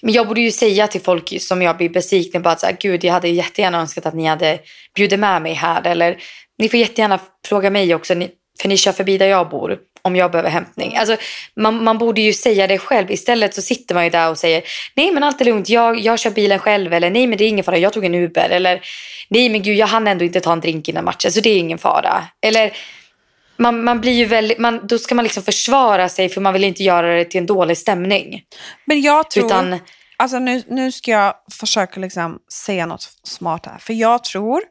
[0.00, 2.76] men jag borde ju säga till folk som jag blir besviken på att så här,
[2.80, 4.58] gud jag hade jättegärna önskat att ni hade
[4.94, 5.86] bjudit med mig här.
[5.86, 6.16] Eller
[6.58, 8.14] ni får jättegärna fråga mig också
[8.60, 10.96] för ni kör förbi där jag bor om jag behöver hämtning.
[10.96, 11.16] Alltså,
[11.56, 13.10] man, man borde ju säga det själv.
[13.10, 14.62] Istället så sitter man ju där och säger
[14.94, 16.92] nej men allt är lugnt, jag, jag kör bilen själv.
[16.92, 18.50] Eller nej men det är ingen fara, jag tog en Uber.
[18.50, 18.80] Eller
[19.28, 21.58] nej men gud jag hann ändå inte ta en drink innan matchen så det är
[21.58, 22.24] ingen fara.
[22.42, 22.72] Eller
[23.56, 26.64] man, man blir ju väldigt, man, då ska man liksom försvara sig för man vill
[26.64, 28.42] inte göra det till en dålig stämning.
[28.84, 29.46] Men jag tror...
[29.46, 29.78] Utan,
[30.18, 33.78] Alltså nu, nu ska jag försöka liksom säga något smart här.
[33.78, 34.62] För jag tror,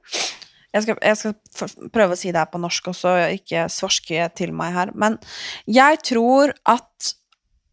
[0.76, 3.70] jag ska, jag ska f- pröva att säga det här på norska så jag inte
[3.70, 4.92] svorsker till mig här.
[4.94, 5.18] Men
[5.66, 6.92] jag tror att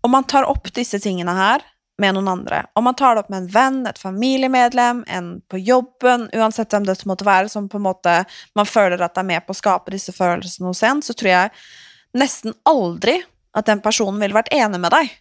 [0.01, 1.63] om man tar upp dessa tingene här
[1.99, 5.59] med någon andra, om man tar det upp med en vän, ett familjemedlem, en på
[5.59, 9.47] jobben, oavsett vem det måtte vara som på en måte man føler att är med
[9.47, 11.51] på att skapa dessa følelsene hos en, så tror jag
[12.13, 15.13] nästan aldrig att den personen ville varit enig med dig.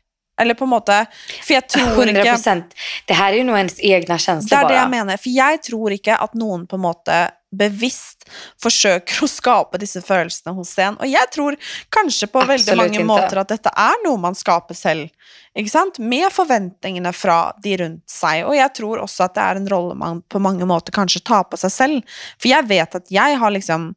[0.42, 1.06] Eller på en måte,
[1.44, 2.24] för jag tror 100 inte...
[2.32, 2.74] procent.
[3.06, 4.80] Det här är ju nog ens egna Det känslor er det bara.
[4.82, 5.18] jeg mener.
[5.18, 8.28] For jeg tror ikke at noen på en måte bevisst
[8.62, 10.98] forsøker å skape disse følelsene hos en.
[11.04, 11.58] Og jeg tror
[11.94, 13.08] kanskje på veldig Absolutt mange ikke.
[13.10, 15.10] måter at dette er noe man skaper selv.
[15.58, 16.00] Ikke sant?
[16.00, 18.46] Med forventningene fra de rundt seg.
[18.48, 21.50] Og jeg tror også at det er en rolle man på mange måter kanskje tar
[21.52, 22.20] på seg selv.
[22.40, 23.94] For jeg vet at jeg har liksom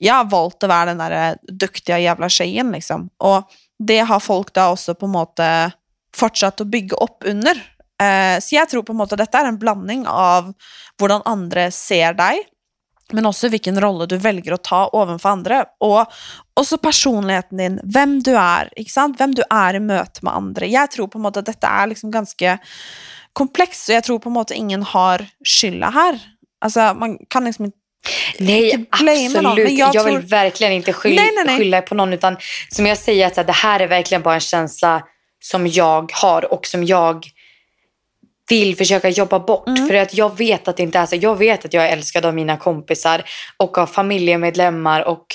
[0.00, 3.10] Jeg har valgt å være den der duktige jævla tjejen, liksom.
[3.20, 3.44] Og
[3.76, 5.48] det har folk da også på en måte
[6.16, 7.60] fortsatt å bygge opp under.
[8.00, 10.54] Eh, så jeg tror på en måte dette er en blanding av
[10.96, 12.40] hvordan andre ser deg,
[13.12, 15.64] men også hvilken rolle du velger å ta overfor andre.
[15.80, 16.06] Og
[16.60, 19.18] også personligheten din, hvem du ikke sant?
[19.18, 20.66] Hvem du er i møte med andre.
[20.70, 22.58] Jeg tror på en måte at dette er liksom ganske
[23.32, 26.18] komplekst, og jeg tror på en måte ingen har skylda her.
[26.64, 27.72] Altså, man kan liksom
[28.38, 29.66] Nej, inte någon, absolut.
[29.68, 31.58] men jag jag vill tror- verkligen inte skyll, Nej, nej, nej.
[31.58, 32.12] skylla på någon.
[32.12, 32.36] Utan
[32.68, 35.02] som jag säger, att så här, det här är verkligen bara en känsla
[35.42, 37.26] som jag har och som jag
[38.50, 39.68] vill försöka jobba bort.
[39.68, 39.88] Mm.
[39.88, 41.16] För att jag vet att det inte är så.
[41.16, 43.22] Jag vet att jag är älskad av mina kompisar
[43.56, 45.26] och av familjemedlemmar och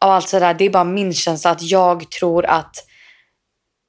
[0.00, 0.54] av allt sådär.
[0.54, 2.84] Det är bara min känsla att jag tror att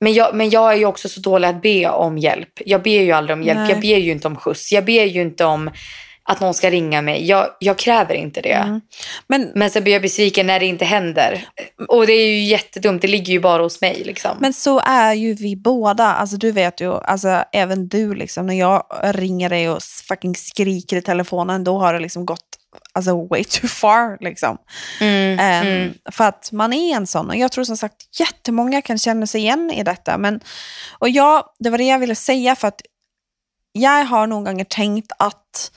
[0.01, 2.49] men jag, men jag är ju också så dålig att be om hjälp.
[2.65, 3.59] Jag ber ju aldrig om hjälp.
[3.59, 3.69] Nej.
[3.69, 4.71] Jag ber ju inte om skjuts.
[4.71, 5.69] Jag ber ju inte om
[6.29, 7.25] att någon ska ringa mig.
[7.25, 8.53] Jag, jag kräver inte det.
[8.53, 8.81] Mm.
[9.27, 11.47] Men, Men sen blir jag besviken när det inte händer.
[11.87, 13.01] Och det är ju jättedumt.
[13.01, 14.03] Det ligger ju bara hos mig.
[14.05, 14.37] Liksom.
[14.39, 16.05] men så är ju vi båda.
[16.05, 20.97] Alltså, du vet ju, alltså, även du, liksom, när jag ringer dig och fucking skriker
[20.97, 22.45] i telefonen, då har det liksom gått
[22.93, 24.17] alltså, way too far.
[24.23, 24.57] Liksom.
[25.01, 25.93] Mm, Ehm, mm.
[26.11, 27.29] För att man är en sån.
[27.29, 30.17] Och jag tror som sagt jättemånga kan känna sig igen i detta.
[30.17, 30.39] Men,
[30.99, 32.81] och jag, det var det jag ville säga för att
[33.71, 35.71] jag har någon gånger tänkt att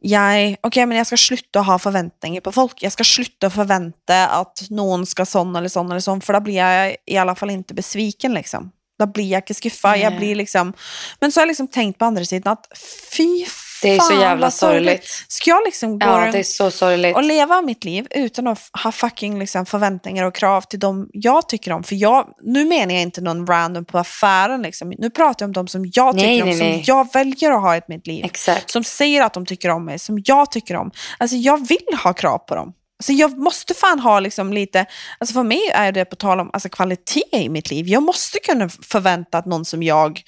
[0.00, 2.82] jag, okay, men jag ska sluta ha förväntningar på folk.
[2.82, 6.54] Jag ska sluta förvänta att någon ska sån eller sån eller sån, för då blir
[6.54, 8.34] jag i alla fall inte besviken.
[8.34, 8.70] Liksom.
[8.98, 9.98] Då blir jag inte skuffad.
[9.98, 10.72] Jag blir liksom,
[11.20, 12.78] men så har jag liksom tänkt på andra sidan att
[13.12, 13.46] fy
[13.82, 14.84] Det är så fan, jävla vad sorgligt.
[14.84, 15.24] sorgligt.
[15.28, 17.16] Ska jag liksom gå Ja, det är så sorgligt.
[17.16, 21.48] och leva mitt liv utan att ha fucking liksom förväntningar och krav till dem jag
[21.48, 21.82] tycker om.
[21.84, 24.62] För jag, nu menar jag inte någon random på affären.
[24.62, 24.92] Liksom.
[24.98, 26.84] Nu pratar jag om de som jag tycker Nej, om, nej, som nej.
[26.86, 28.24] jag väljer att ha i mitt liv.
[28.24, 28.70] Exakt.
[28.70, 30.90] Som säger att de tycker om mig, som jag tycker om.
[31.18, 32.72] Alltså jag vill ha krav på dem.
[33.00, 34.86] Alltså jag måste fan ha liksom lite,
[35.18, 37.88] alltså för mig är det på tal om alltså kvalitet i mitt liv.
[37.88, 40.22] Jag måste kunna förvänta att någon som jag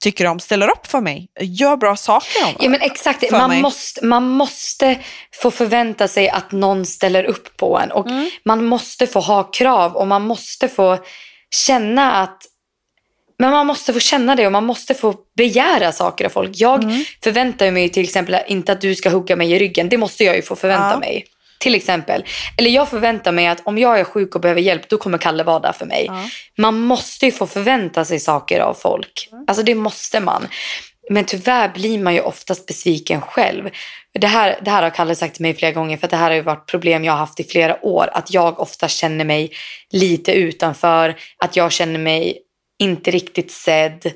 [0.00, 3.62] tycker om ställer upp för mig, gör bra saker om Ja men exakt, man mig.
[3.62, 4.98] måste, man måste
[5.42, 7.92] få förvänta sig att någon ställer upp på en.
[7.92, 8.30] Och Mm.
[8.44, 10.98] man måste få ha krav och man måste få
[11.66, 12.42] känna att
[13.38, 16.50] men man måste få känna det och man måste få begära saker av folk.
[16.54, 17.04] Jag Mm.
[17.22, 19.88] förväntar mig till exempel inte att du ska hugga mig i ryggen.
[19.88, 20.98] Det måste jag ju få förvänta Ja.
[20.98, 21.24] mig.
[21.62, 22.24] Till exempel.
[22.58, 25.44] Eller jag förväntar mig att om jag är sjuk och behöver hjälp, då kommer Kalle
[25.44, 26.04] vara där för mig.
[26.08, 26.28] Ja.
[26.58, 29.28] Man måste ju få förvänta sig saker av folk.
[29.46, 30.48] Alltså det måste man.
[31.10, 33.70] Men tyvärr blir man ju oftast besviken själv.
[34.18, 36.34] Det här, det här har Kalle sagt till mig flera gånger för det här har
[36.34, 38.10] ju varit problem jag har haft i flera år.
[38.12, 39.52] Att jag ofta känner mig
[39.90, 41.16] lite utanför.
[41.44, 42.38] Att jag känner mig
[42.78, 44.12] inte riktigt sedd.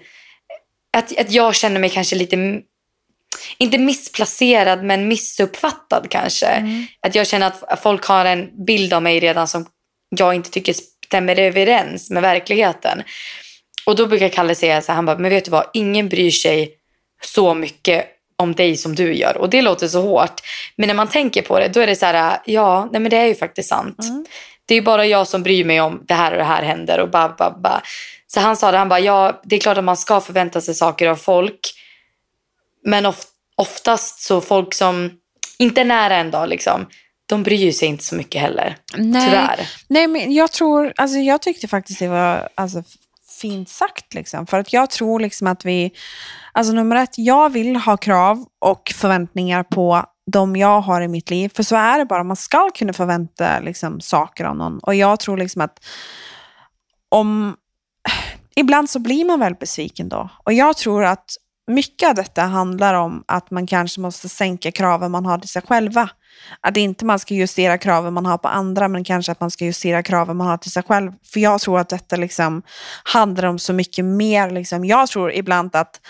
[0.97, 2.37] Att, att jag känner mig kanske lite,
[3.59, 6.65] inte missplacerad men missuppfattad kanske.
[7.01, 9.67] Att jag känner att folk har en bild av mig redan som
[10.17, 10.75] jag inte tycker
[11.07, 13.03] stämmer överens med verkligheten.
[13.87, 16.31] Och då brukar Kalle säga så här, han bara, men vet du vad, ingen bryr
[16.31, 16.71] sig
[17.25, 18.07] så mycket
[18.37, 19.37] om dig som du gör.
[19.37, 20.41] Och det låter så hårt.
[20.77, 23.17] Men när man tänker på det, då är det så här, ja, nej men det
[23.17, 23.97] är ju faktiskt sant.
[24.67, 27.11] Det är bara jag som bryr mig om det här och det här händer och
[27.11, 27.81] ba, ba, ba.
[28.27, 30.75] Så han sa det, han bara, ja, det är klart att man ska förvänta sig
[30.75, 31.61] saker av folk.
[32.85, 33.23] Men of,
[33.57, 35.11] oftast så folk som
[35.59, 36.87] inte är nära en dag, liksom,
[37.27, 38.77] de bryr sig inte så mycket heller.
[38.97, 39.27] Nej.
[39.27, 39.69] Tyvärr.
[39.89, 42.83] Nej, men jag tror, alltså jag tyckte faktiskt det var alltså,
[43.41, 44.15] fint sagt.
[44.15, 44.47] Liksom.
[44.47, 45.93] För att jag tror liksom att vi,
[46.53, 51.31] alltså nummer ett, jag vill ha krav och förväntningar på de jag har i mitt
[51.31, 51.51] liv.
[51.55, 54.79] För så är det bara, man ska kunna förvänta liksom, saker av någon.
[54.79, 55.85] Och jag tror liksom att
[57.09, 57.57] om,
[58.57, 60.29] ibland så blir man väl besviken då.
[60.45, 61.37] Och jag tror att
[61.67, 65.63] mycket av detta handlar om att man kanske måste sänka kraven man har till sig
[65.63, 66.11] själva.
[66.61, 69.65] Att inte man ska justera kraven man har på andra, men kanske att man ska
[69.65, 71.13] justera kraven man har till sig själv.
[71.33, 72.63] För jag tror att detta liksom
[73.05, 74.51] handlar om så mycket mer.
[74.51, 74.85] Liksom.
[74.85, 76.01] Jag tror ibland att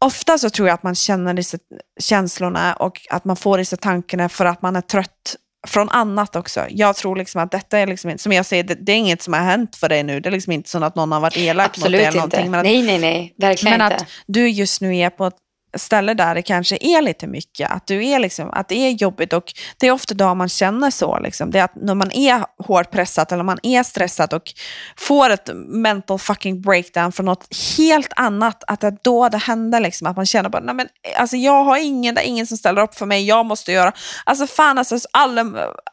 [0.00, 1.58] Ofta så tror jag att man känner dessa
[2.00, 5.36] känslorna och att man får dessa tankarna för att man är trött
[5.68, 6.66] från annat också.
[6.70, 9.34] Jag tror liksom att detta är, liksom, som jag säger, det, det är inget som
[9.34, 10.20] har hänt för dig nu.
[10.20, 12.16] Det är liksom inte så att någon har varit elak mot dig Absolut eller inte.
[12.18, 12.50] någonting.
[12.50, 13.34] Men att, nej, nej, nej.
[13.38, 14.04] Verkligen men inte.
[14.04, 15.34] att du just nu är på ett
[15.76, 19.32] ställe där det kanske är lite mycket, att, du är liksom, att det är jobbigt
[19.32, 21.18] och det är ofta då man känner så.
[21.18, 21.50] Liksom.
[21.50, 24.52] Det är att när man är hårt pressad eller man är stressad och
[24.96, 27.46] får ett mental fucking breakdown från något
[27.78, 29.80] helt annat, att det är då det händer.
[29.80, 32.56] Liksom, att man känner bara, nej men alltså jag har ingen, det är ingen som
[32.56, 33.92] ställer upp för mig, jag måste göra.
[34.24, 35.44] Alltså fan alltså, alla,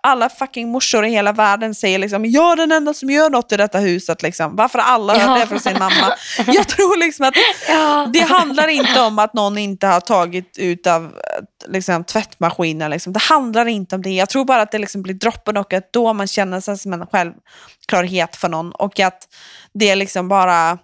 [0.01, 3.51] alla fucking morsor i hela världen säger liksom, jag är den enda som gör något
[3.51, 4.21] i detta huset.
[4.23, 4.55] Liksom.
[4.55, 5.37] Varför alla hört Ja.
[5.39, 6.13] det från sin mamma?
[6.47, 7.33] Jag tror liksom att
[7.69, 8.07] Ja.
[8.13, 11.19] det handlar inte om att någon inte har tagit ut av
[11.67, 12.91] liksom, tvättmaskinen.
[12.91, 13.13] Liksom.
[13.13, 14.09] Det handlar inte om det.
[14.09, 16.93] Jag tror bara att det liksom blir droppen och att då man känner sig som
[16.93, 18.71] en självklarhet för någon.
[18.71, 19.27] Och att
[19.73, 20.77] det är liksom bara...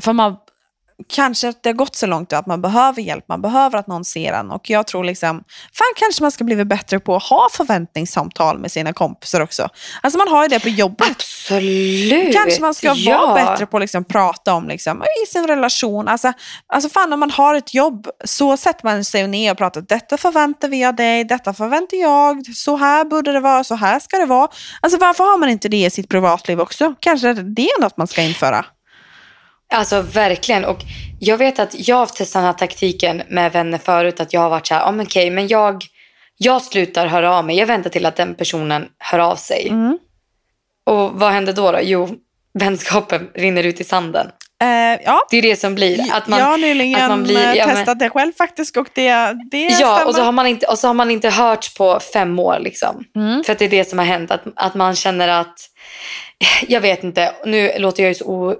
[0.00, 0.36] För man,
[1.08, 4.04] kanske att det har gått så långt att man behöver hjälp, man behöver att någon
[4.04, 4.50] ser en.
[4.50, 8.72] Och jag tror liksom, fan kanske man ska bli bättre på att ha förväntningssamtal med
[8.72, 9.68] sina kompisar också.
[10.02, 11.08] Alltså man har ju det på jobbet.
[11.10, 12.34] Absolut.
[12.34, 13.26] Kanske man ska ja.
[13.26, 16.08] vara bättre på att liksom prata om liksom, i sin relation.
[16.08, 16.32] Alltså,
[16.66, 19.80] alltså fan om man har ett jobb så sätter man sig ner och pratar.
[19.80, 22.56] Detta förväntar vi av dig, detta förväntar jag.
[22.56, 24.48] Så här borde det vara, så här ska det vara.
[24.80, 26.94] Alltså varför har man inte det i sitt privatliv också?
[27.00, 28.64] Kanske det är något man ska införa.
[29.74, 30.64] Alltså verkligen.
[30.64, 30.78] Och
[31.20, 34.20] jag vet att jag har testat den här taktiken med vänner förut.
[34.20, 35.82] Att jag har varit så här, ah, men okej, men jag,
[36.38, 37.56] jag slutar höra av mig.
[37.58, 39.68] Jag väntar till att den personen hör av sig.
[39.68, 39.98] Mm.
[40.86, 41.72] Och vad händer då?
[41.72, 41.78] då?
[41.82, 42.08] Jo,
[42.58, 44.26] vänskapen rinner ut i sanden.
[44.62, 44.68] Eh,
[45.04, 46.12] ja, Det är det som blir.
[46.14, 48.86] Att man, jag har nyligen att man blir- ja, men- testat det själv faktiskt och
[48.94, 49.10] det,
[49.50, 50.06] det Ja, stämmer.
[50.06, 52.58] och så, har man inte, och så har man inte hörts på fem år.
[52.60, 53.04] Liksom.
[53.16, 53.44] Mm.
[53.44, 54.30] För att det är det som har hänt.
[54.30, 55.54] Att, att man känner att,
[56.68, 58.56] jag vet inte, nu låter jag ju så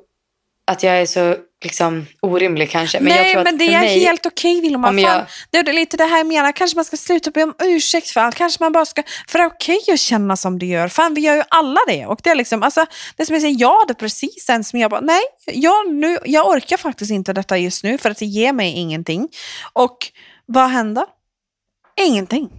[0.67, 3.01] att jag är så liksom orimlig kanske.
[3.01, 4.89] Men Nej, men det är mig, helt okej Vilma.
[4.89, 6.53] om Fan, jag- Det är lite det här jag menar.
[6.53, 8.35] Kanske man ska sluta be om ursäkt för allt.
[8.35, 9.03] Kanske man bara ska...
[9.29, 10.89] För det är okej att känna som du gör.
[10.89, 12.07] Fan, vi gör ju alla det.
[12.07, 12.87] Och det är liksom, alltså,
[13.17, 16.49] det som jag säger, jag hade precis en som jag bara, nej, jag, nu, jag
[16.49, 19.29] orkar faktiskt inte detta just nu för att det ger mig ingenting.
[19.73, 19.97] Och
[20.47, 21.05] vad händer?
[22.01, 22.51] Ingenting.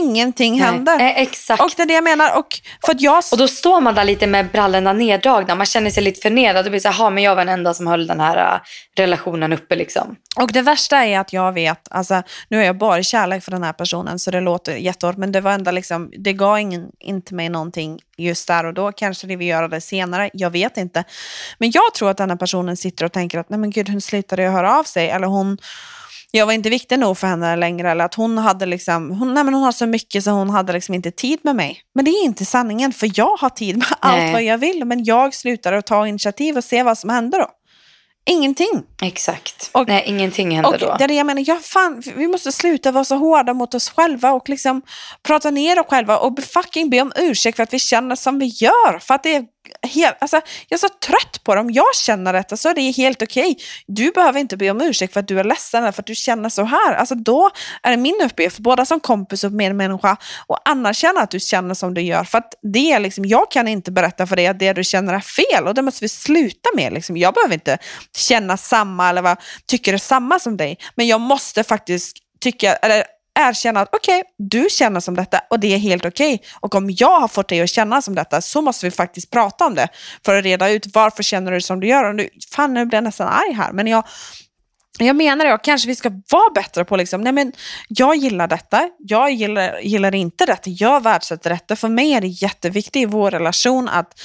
[0.00, 1.00] Ingenting Nej, händer.
[1.00, 1.62] eh, exakt.
[1.62, 2.38] Och det är det jag menar.
[2.38, 3.22] Och för att jag...
[3.32, 5.54] Och då står man där lite med brallorna neddragna.
[5.54, 6.64] Man känner sig lite förnedrad.
[6.64, 8.54] Då blir det så här, "Ha, men jag var den enda som höll den här
[8.54, 8.60] äh,
[8.96, 9.76] relationen uppe.
[9.76, 10.16] Liksom.
[10.36, 13.62] Och det värsta är att jag vet, alltså, nu är jag bara kärlek för den
[13.62, 17.34] här personen så det låter jättehårt men det var ändå liksom, det gav ingen, inte
[17.34, 18.92] mig någonting just där och då.
[18.92, 21.04] Kanske det vi göra det senare, jag vet inte.
[21.58, 24.00] Men jag tror att den här personen sitter och tänker att nej men gud hon
[24.00, 25.58] slutade ju höra av sig eller hon
[26.34, 29.44] jag var inte viktig nog för henne längre eller att hon hade liksom, hon, nej
[29.44, 31.80] men hon har så mycket så hon hade liksom inte tid med mig.
[31.94, 34.32] Men det är inte sanningen för jag har tid med allt Nej.
[34.32, 37.46] vad jag vill men jag slutar att ta initiativ och se vad som händer då.
[38.30, 38.82] Ingenting.
[39.02, 39.70] Exakt.
[39.72, 40.94] Och- Nej, ingenting händer Och då.
[40.98, 43.88] det är det jag menar, ja, fan, vi måste sluta vara så hårda mot oss
[43.90, 44.82] själva och liksom
[45.22, 48.46] prata ner oss själva och fucking be om ursäkt för att vi känner som vi
[48.46, 48.98] gör.
[48.98, 49.44] För att det är
[49.82, 50.36] helt, alltså,
[50.68, 51.60] jag är så trött på det.
[51.60, 53.56] Om jag känner alltså, detta så är det helt okej.
[53.86, 56.14] Du behöver inte be om ursäkt för att du är ledsen eller för att du
[56.14, 56.94] känner så här.
[56.94, 57.50] Alltså, då
[57.82, 61.94] är det min uppgift, både som kompis och medmänniska, och anerkänna att du känner som
[61.94, 62.24] du gör.
[62.24, 65.14] För att det är liksom, jag kan inte berätta för dig att det du känner
[65.14, 66.92] är fel och det måste vi sluta med.
[66.92, 67.16] Liksom.
[67.16, 67.78] Jag behöver inte
[68.16, 69.36] känna samma eller vad,
[69.66, 70.78] tycker samma som dig.
[70.94, 73.04] Men jag måste faktiskt tycka, eller
[73.34, 76.42] erkänna att okej, du känner som detta och det är helt okej.
[76.60, 79.66] Och om jag har fått dig att känna som detta så måste vi faktiskt prata
[79.66, 79.88] om det
[80.24, 82.04] för att reda ut varför känner du som du gör.
[82.04, 83.72] Och nu, fan, nu blir jag nästan arg här.
[83.72, 84.04] Men jag,
[84.98, 87.52] jag menar det, och kanske vi ska vara bättre på liksom, nej men
[87.88, 91.76] jag gillar detta, jag gillar, gillar inte detta, jag värdesätter detta.
[91.76, 94.20] För mig är det jätteviktigt i vår relation att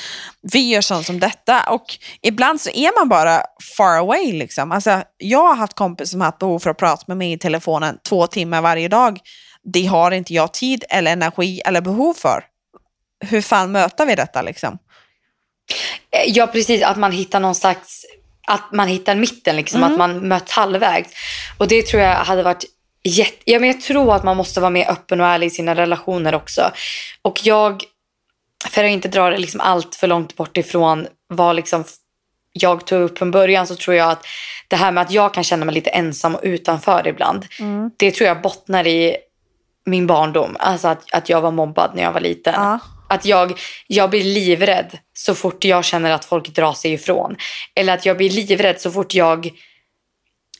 [0.53, 1.63] vi gör sånt som detta.
[1.69, 1.85] Och
[2.21, 3.41] ibland så är man bara
[3.77, 4.33] far away.
[4.33, 4.71] Liksom.
[4.71, 7.37] Alltså, jag har haft kompisar som har haft behov för att prata med mig i
[7.37, 9.19] telefonen två timmar varje dag.
[9.63, 12.43] Det har inte jag tid eller energi eller behov för.
[13.25, 14.77] Hur fan möter vi detta liksom?
[16.27, 16.83] Ja, precis.
[16.83, 18.05] Att man hittar någon slags...
[18.47, 19.91] Att man hittar mitten, liksom, Mm.
[19.91, 21.11] att man möts halvvägs.
[21.57, 22.63] Och det tror jag hade varit
[23.03, 23.37] jätte...
[23.45, 26.35] Ja, men jag tror att man måste vara mer öppen och ärlig i sina relationer
[26.35, 26.71] också.
[27.21, 27.83] Och jag,
[28.69, 31.83] för att inte dra det liksom allt för långt bort ifrån vad liksom
[32.53, 34.25] jag tog upp från början så tror jag att
[34.67, 37.45] det här med att jag kan känna mig lite ensam och utanför ibland.
[37.97, 39.17] Det tror jag bottnar i
[39.85, 40.55] min barndom.
[40.59, 42.53] Alltså att, att jag var mobbad när jag var liten.
[42.53, 42.79] Ja.
[43.09, 47.35] Att jag, jag blir livrädd så fort jag känner att folk drar sig ifrån.
[47.75, 49.49] Eller att jag blir livrädd så fort jag...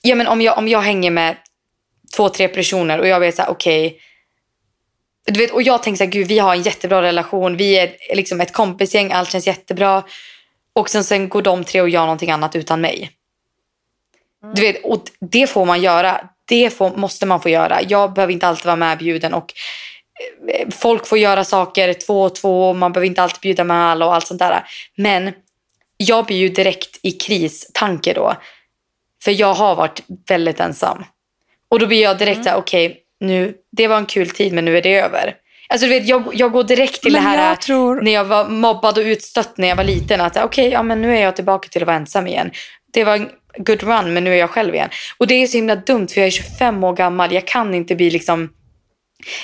[0.02, 1.38] Ja, men om, jag om jag hänger med
[2.16, 4.00] två, tre personer och jag vet så här, okej.
[5.26, 7.58] du vet, och jag tänker så här, gud vi har en jättebra relation.
[7.58, 10.04] Vi är liksom ett kompisgäng, allt känns jättebra.
[10.74, 13.12] Och sen, sen går de tre och gör någonting annat utan mig.
[14.54, 16.30] Du vet, och det får man göra.
[16.46, 17.82] Det får, måste man få göra.
[17.88, 19.34] Jag behöver inte alltid vara medbjuden.
[19.34, 19.54] Och
[20.72, 22.70] folk får göra saker två och två.
[22.70, 24.64] och Man behöver inte alltid bjuda med alla och allt sånt där.
[24.98, 25.34] Men
[25.98, 28.36] jag blir ju direkt i kristanke då.
[29.24, 31.04] För jag har varit väldigt ensam.
[31.72, 34.66] Och då blir jag direkt så här, okej, nu, det var en kul tid men
[34.66, 35.36] nu är det över.
[35.70, 38.26] Alltså du vet, jag, jag går direkt till Men det här jag tror- när jag
[38.26, 40.22] var mobbad och utstött när jag var liten.
[40.22, 42.52] Att okej, ja men nu är jag tillbaka till att vara ensam igen.
[42.94, 44.90] Det var en good run men nu är jag själv igen.
[45.18, 47.34] Och det är så himla dumt för jag är 25 år gammal.
[47.34, 48.50] Jag kan inte bli liksom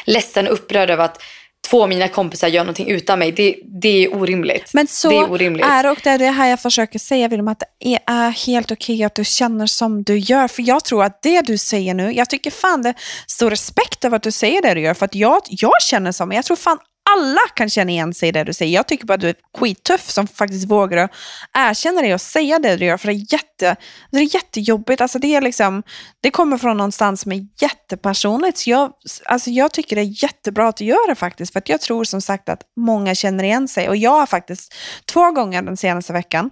[0.06, 1.22] ledsen och upprörd över att
[1.70, 3.32] två av mina kompisar gör någonting utan mig.
[3.32, 4.74] Det, det är orimligt.
[4.74, 5.66] Men så det är orimligt.
[5.66, 9.04] är och det är det här jag försöker säga Wilhelm, att det är helt okej
[9.04, 10.48] att du känner som du gör.
[10.48, 12.96] För jag tror att det du säger nu, jag tycker fan det är
[13.28, 14.94] stor respekt över att du säger det du gör.
[14.94, 16.78] För att jag, jag känner som, jag tror fan
[17.14, 18.74] alla kan känna igen sig i det du säger.
[18.76, 21.10] Jag tycker bara att du är skittuff som faktiskt vågar
[21.54, 22.98] erkänna det och säga det du gör.
[22.98, 23.76] För det är, jätte,
[24.12, 25.02] det är jättejobbigt.
[25.02, 25.84] Alltså det, är liksom,
[26.22, 28.58] det kommer från någonstans som är jättepersonligt.
[28.58, 28.92] Så jag,
[29.26, 31.54] alltså jag tycker det är jättebra att du gör det faktiskt.
[31.54, 33.90] För att jag tror som sagt att många känner igen sig.
[33.90, 34.74] Och jag har faktiskt
[35.06, 36.50] två gånger den senaste veckan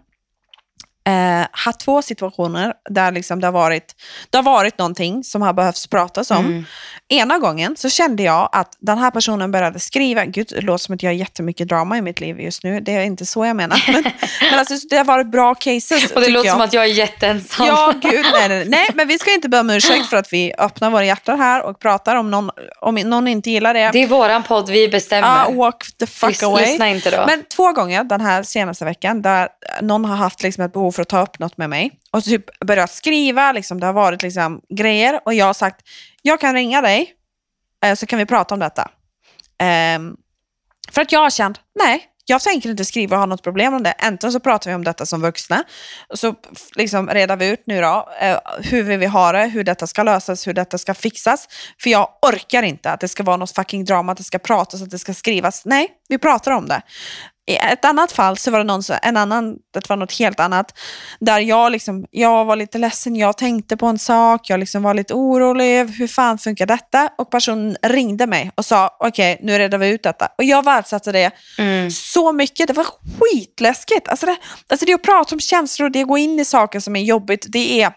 [1.08, 3.96] eh, haft två situationer där liksom det, har varit,
[4.30, 6.46] det har varit någonting som har behövts pratas om.
[6.46, 6.66] Mm.
[7.10, 10.96] Ena gången så kände jag att den här personen började skriva, gud det låter som
[10.96, 13.56] att jag har jättemycket drama i mitt liv just nu, det är inte så jag
[13.56, 13.84] menar.
[13.88, 14.04] Men,
[14.52, 16.54] men alltså, det har varit bra cases och det låter jag.
[16.54, 17.68] som att jag är jätteensam.
[17.68, 20.54] Ja, gud, nej, nej, nej, men vi ska inte be om ursäkt för att vi
[20.58, 22.50] öppnar våra hjärtan här och pratar om någon,
[22.82, 23.90] om någon inte gillar det.
[23.94, 25.28] Det är våran podd, vi bestämmer.
[25.28, 26.66] Ja, walk the fuck Lys- away.
[26.66, 27.24] lyssna inte då.
[27.28, 29.50] Men två gånger den här senaste veckan där
[29.82, 32.60] någon har haft liksom ett behov för att ta upp något med mig och typ
[32.60, 35.82] börjat skriva, liksom, det har varit liksom grejer och jag har sagt,
[36.22, 37.14] jag kan ringa dig
[37.86, 38.92] eh, så kan vi prata om detta.
[39.60, 40.16] Ehm,
[40.92, 43.84] för att jag har känt, nej, Jag tänker inte skriva och ha något problem om
[43.84, 43.92] det.
[43.92, 45.64] Äntligen så pratar vi om detta som vuxna.
[46.10, 46.36] Och så
[46.76, 50.04] liksom redar vi ut nu då eh, hur vi vill ha det, hur detta ska
[50.04, 51.48] lösas, hur detta ska fixas.
[51.84, 54.82] För jag orkar inte att det ska vara något fucking drama, att det ska pratas,
[54.82, 55.66] att det ska skrivas.
[55.66, 56.82] Nej, vi pratar om det.
[57.52, 60.78] I ett annat fall så var det någon, en annan, det var något helt annat,
[61.20, 64.94] där jag, liksom, jag var lite ledsen, jag tänkte på en sak, jag liksom var
[64.94, 67.10] lite orolig, hur fan funkar detta?
[67.18, 70.28] Och personen ringde mig och sa, okej, okay, nu redar vi ut detta.
[70.38, 71.92] Och jag värdesatte det mm.
[71.92, 72.88] så mycket, det var
[73.20, 74.08] skitläskigt.
[74.08, 74.38] Alltså det,
[74.70, 77.46] alltså det att prata om känslor, det att gå in i saker som är jobbigt,
[77.50, 77.92] det är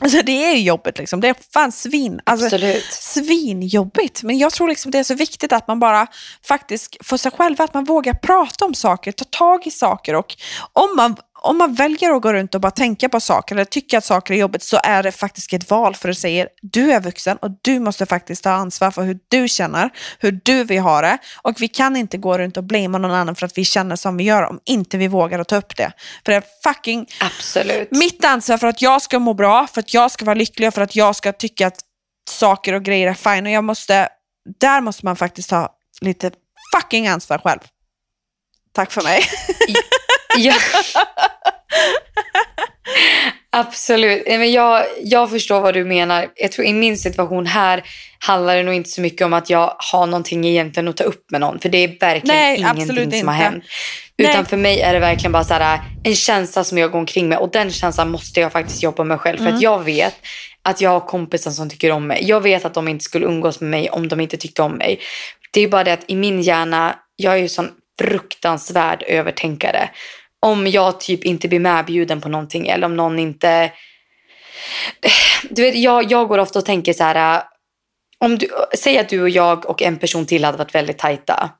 [0.00, 1.20] Alltså det är ju jobbigt, liksom.
[1.20, 2.58] det är fan svin, alltså,
[2.90, 4.22] svinjobbigt.
[4.22, 6.06] Men jag tror liksom det är så viktigt att man bara
[6.44, 10.36] faktiskt för sig själv, att man vågar prata om saker, ta tag i saker och
[10.72, 13.98] om man om man väljer att gå runt och bara tänka på saker eller tycka
[13.98, 17.00] att saker är jobbigt så är det faktiskt ett val för att säga du är
[17.00, 21.00] vuxen och du måste faktiskt ta ansvar för hur du känner, hur du vill ha
[21.00, 23.96] det och vi kan inte gå runt och blamea någon annan för att vi känner
[23.96, 25.92] som vi gör om inte vi vågar att ta upp det.
[26.24, 27.90] För det är fucking Absolut.
[27.90, 30.74] mitt ansvar för att jag ska må bra, för att jag ska vara lycklig och
[30.74, 31.80] för att jag ska tycka att
[32.30, 34.08] saker och grejer är fine och jag måste,
[34.60, 35.68] där måste man faktiskt ha
[36.00, 36.30] lite
[36.76, 37.60] fucking ansvar själv.
[38.72, 39.22] Tack för mig.
[40.38, 40.54] Ja.
[43.52, 44.22] Absolut.
[44.26, 46.26] Men jag, jag förstår vad du menar.
[46.36, 47.82] Jag tror i min situation här
[48.18, 51.30] handlar det nog inte så mycket om att jag har någonting egentligen att ta upp
[51.30, 51.58] med någon.
[51.58, 53.64] För det är verkligen Nej, ingenting som har hänt.
[54.16, 54.44] Utan Nej.
[54.44, 57.38] för mig är det verkligen bara så här, en känsla som jag går omkring med.
[57.38, 59.40] Och den känslan måste jag faktiskt jobba med själv.
[59.40, 59.50] Mm.
[59.50, 60.14] För att jag vet
[60.62, 62.24] att jag har kompisar som tycker om mig.
[62.28, 65.00] Jag vet att de inte skulle umgås med mig om de inte tyckte om mig.
[65.52, 67.70] Det är bara det att i min hjärna, jag är ju sån
[68.00, 69.90] fruktansvärd övertänkare
[70.40, 73.72] om jag typ inte blir medbjuden på någonting eller om någon inte...
[75.50, 77.42] Du vet, jag, jag går ofta och tänker så här, äh,
[78.18, 81.50] om du, säg att du och jag och en person till hade varit väldigt tajta.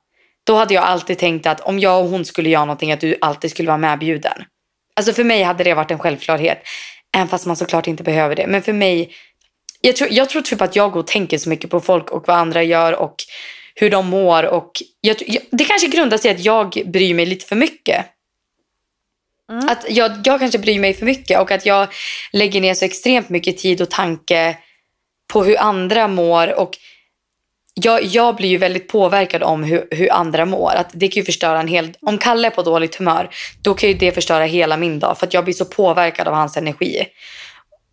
[0.45, 3.17] Då hade jag alltid tänkt att om jag och hon skulle göra någonting att du
[3.21, 4.45] alltid skulle vara medbjuden.
[4.97, 6.63] Alltså för mig hade det varit en självklarhet.
[7.17, 8.47] Även fast man såklart inte behöver det.
[8.47, 9.13] Men för mig,
[9.81, 12.29] jag tror, jag tror typ att jag går och tänker så mycket på folk och
[12.29, 13.15] vad andra gör och
[13.75, 14.43] hur de mår.
[14.43, 14.71] Och
[15.01, 15.17] jag,
[15.51, 18.07] det kanske grundar sig i att jag bryr mig lite för mycket.
[19.51, 19.69] Mm.
[19.69, 21.89] Att jag, jag kanske bryr mig för mycket och att jag
[22.33, 24.57] lägger ner så extremt mycket tid och tanke
[25.33, 26.61] på hur andra mår.
[26.61, 26.71] Och
[27.75, 30.73] jag, jag blir ju väldigt påverkad om hur, hur andra mår.
[30.75, 31.93] Att det kan ju förstöra en hel...
[32.01, 33.31] Om Kalle är på dåligt humör,
[33.63, 35.19] då kan ju det förstöra hela min dag.
[35.19, 37.07] För att jag blir så påverkad av hans energi.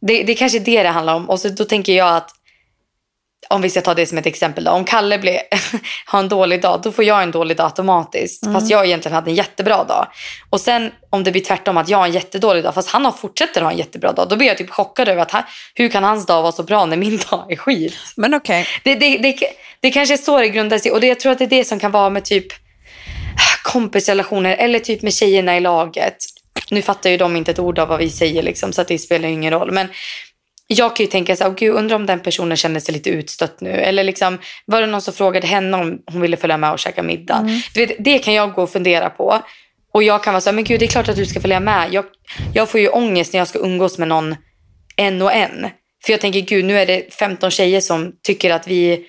[0.01, 1.29] Det, det är kanske det det handlar om.
[1.29, 2.36] Och så, då tänker jag att
[3.49, 4.71] om vi ska ta det som ett exempel då.
[4.71, 5.39] Om Kalle blir,
[6.05, 8.43] har en dålig dag, då får jag en dålig dag automatiskt.
[8.43, 8.55] Mm.
[8.55, 10.07] Fast jag egentligen hade en jättebra dag.
[10.49, 13.11] Och sen om det blir tvärtom, att jag har en jättedålig dag, fast han har
[13.11, 14.29] fortsätter ha en jättebra dag.
[14.29, 15.43] Då blir jag typ chockad över att han,
[15.73, 17.93] hur kan hans dag vara så bra när min dag är skit?
[18.15, 18.61] Men okej.
[18.61, 18.95] Okay.
[18.95, 19.47] Det, det, det,
[19.79, 20.91] det kanske är så det grundar sig.
[20.91, 22.47] Och det, jag tror att det är det som kan vara med typ
[23.63, 26.17] kompisrelationer eller typ med tjejerna i laget.
[26.71, 28.97] Nu fattar ju de inte ett ord av vad vi säger liksom, så att det
[28.97, 29.71] spelar ingen roll.
[29.71, 29.87] Men
[30.67, 33.61] jag kan ju tänka så här, gud, undrar om den personen känner sig lite utstött
[33.61, 33.69] nu.
[33.69, 37.03] Eller liksom, var det någon som frågade henne om hon ville följa med och käka
[37.03, 37.37] middag?
[37.37, 37.59] Mm.
[37.73, 39.41] Du vet, det kan jag gå och fundera på.
[39.93, 41.59] Och jag kan vara så här, men gud det är klart att du ska följa
[41.59, 41.93] med.
[41.93, 42.05] Jag,
[42.53, 44.35] jag får ju ångest när jag ska umgås med någon
[44.95, 45.67] en och en.
[46.05, 49.05] För jag tänker, gud nu är det 15 tjejer som tycker att vi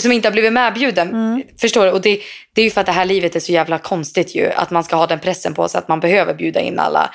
[0.00, 1.08] som inte har blivit medbjuden.
[1.08, 1.42] Mm.
[1.60, 1.90] Förstår du?
[1.90, 2.20] Och det,
[2.54, 4.50] det är ju för att det här livet är så jävla konstigt ju.
[4.50, 7.10] Att man ska ha den pressen på sig att man behöver bjuda in alla.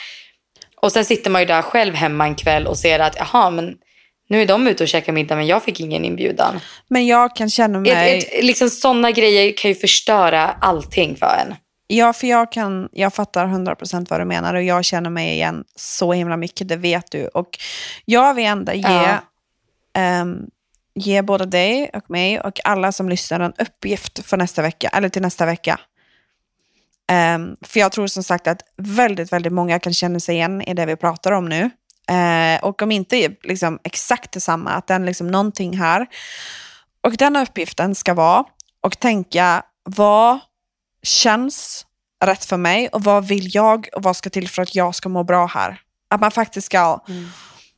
[0.81, 3.75] Och sen sitter man ju där själv hemma en kväll och ser att jaha, men
[4.29, 6.59] nu är de ute och käkar middag men jag fick ingen inbjudan.
[6.87, 7.91] Men jag kan känna mig...
[7.91, 11.55] Ett, ett, liksom sådana grejer kan ju förstöra allting för en.
[11.87, 15.63] Ja, för jag, kan, jag fattar 100% vad du menar och jag känner mig igen
[15.75, 17.27] så himla mycket, det vet du.
[17.27, 17.49] Och
[18.05, 18.81] jag vill ändå ge,
[19.93, 20.21] ja.
[20.21, 20.49] um,
[20.95, 25.09] ge både dig och mig och alla som lyssnar en uppgift för nästa vecka, eller
[25.09, 25.79] till nästa vecka.
[27.11, 30.73] Um, för jag tror som sagt att väldigt, väldigt många kan känna sig igen i
[30.73, 31.69] det vi pratar om nu.
[32.11, 36.07] Uh, och om inte liksom, exakt detsamma, att den liksom någonting här.
[37.03, 38.43] Och den uppgiften ska vara
[38.81, 40.39] och tänka vad
[41.03, 41.85] känns
[42.25, 45.09] rätt för mig och vad vill jag och vad ska till för att jag ska
[45.09, 45.81] må bra här.
[46.09, 47.29] Att man faktiskt ska, mm.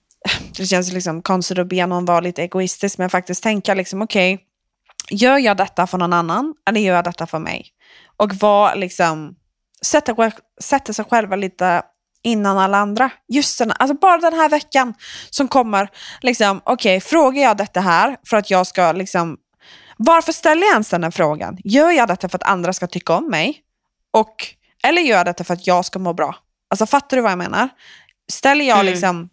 [0.58, 4.34] det känns liksom konstigt att be någon vara lite egoistisk, men faktiskt tänka liksom okej,
[4.34, 4.46] okay,
[5.18, 7.68] gör jag detta för någon annan eller gör jag detta för mig?
[8.18, 9.36] Och var liksom,
[9.82, 11.84] sätta, sätta sig själva lite
[12.24, 13.10] innan alla andra.
[13.28, 14.94] Just den, alltså bara den här veckan
[15.30, 15.90] som kommer,
[16.22, 19.38] liksom, okej, okay, frågar jag detta här för att jag ska liksom,
[19.98, 21.58] varför ställer jag ens den här frågan?
[21.64, 23.62] Gör jag detta för att andra ska tycka om mig?
[24.12, 24.36] Och,
[24.84, 26.36] eller gör jag detta för att jag ska må bra?
[26.70, 27.70] Alltså fattar du vad jag menar?
[28.32, 28.92] Ställer jag mm.
[28.94, 29.30] liksom,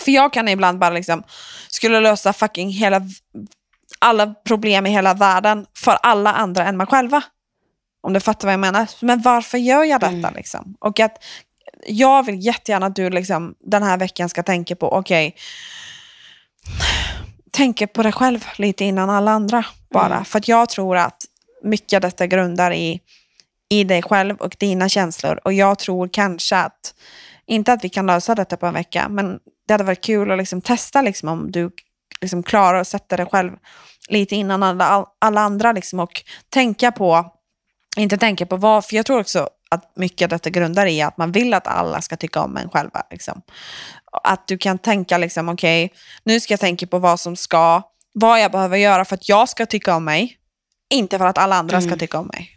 [0.00, 1.22] för jag kan ibland bara liksom,
[1.68, 3.00] skulle lösa fucking hela,
[3.98, 7.22] alla problem i hela världen för alla andra än mig själva.
[8.00, 8.88] Om du fattar vad jag menar.
[9.00, 10.12] Men varför gör jag detta?
[10.12, 10.34] Mm.
[10.34, 10.74] Liksom?
[10.80, 11.24] Och att
[11.86, 15.36] jag vill jättegärna att du liksom, den här veckan ska tänka på, okej,
[17.50, 20.14] tänka på dig själv lite innan alla andra bara.
[20.14, 20.24] Mm.
[20.24, 21.24] För att jag tror att
[21.62, 23.00] mycket av detta grundar i,
[23.68, 25.40] i dig själv och dina känslor.
[25.44, 26.94] Och jag tror kanske att,
[27.46, 30.38] inte att vi kan lösa detta på en vecka, men det hade varit kul att
[30.38, 31.70] liksom testa liksom om du
[32.20, 33.52] liksom klarar att sätta dig själv
[34.08, 37.26] lite innan alla, alla andra liksom och tänka på,
[37.96, 41.16] inte tänka på vad, för jag tror också att mycket av detta grundar i att
[41.16, 43.02] man vill att alla ska tycka om en själva.
[43.10, 43.42] Liksom.
[44.24, 45.92] Att du kan tänka liksom, okej,
[46.24, 47.82] nu ska jag tänka på vad som ska,
[48.12, 50.36] vad jag behöver göra för att jag ska tycka om mig,
[50.90, 51.98] inte för att alla andra ska Mm.
[51.98, 52.50] tycka om mig.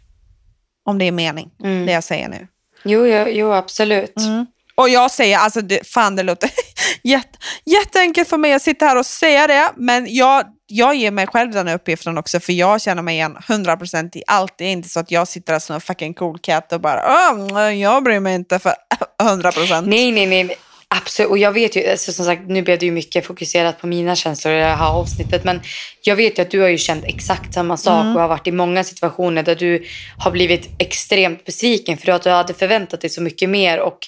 [0.84, 1.86] Om det är mening, Mm.
[1.86, 2.48] det jag säger nu.
[2.84, 4.16] Jo, jo, jo absolut.
[4.16, 4.46] Mm.
[4.74, 6.50] Och jag säger, alltså det, fan det låter
[7.02, 11.26] jätte, jätteenkelt för mig att sitta här och säga det, men jag, jag ger mig
[11.26, 14.54] själv den uppgiften också, för jag känner mig igen 100% i allt.
[14.58, 17.02] Det är inte så att jag sitter här som en fucking cool cat och bara,
[17.32, 18.74] "Åh, jag bryr mig inte för
[19.22, 19.82] 100%.
[19.86, 20.56] Nej, nej, nej.
[20.88, 21.30] Absolut.
[21.30, 24.16] Och jag vet ju, alltså, som sagt, nu blev det ju mycket fokuserat på mina
[24.16, 25.44] känslor i det här avsnittet.
[25.44, 25.60] Men
[26.02, 28.14] jag vet ju att du har ju känt exakt samma sak Mm.
[28.14, 29.84] och har varit i många situationer där du
[30.18, 33.98] har blivit extremt besviken för att du hade förväntat dig så mycket mer och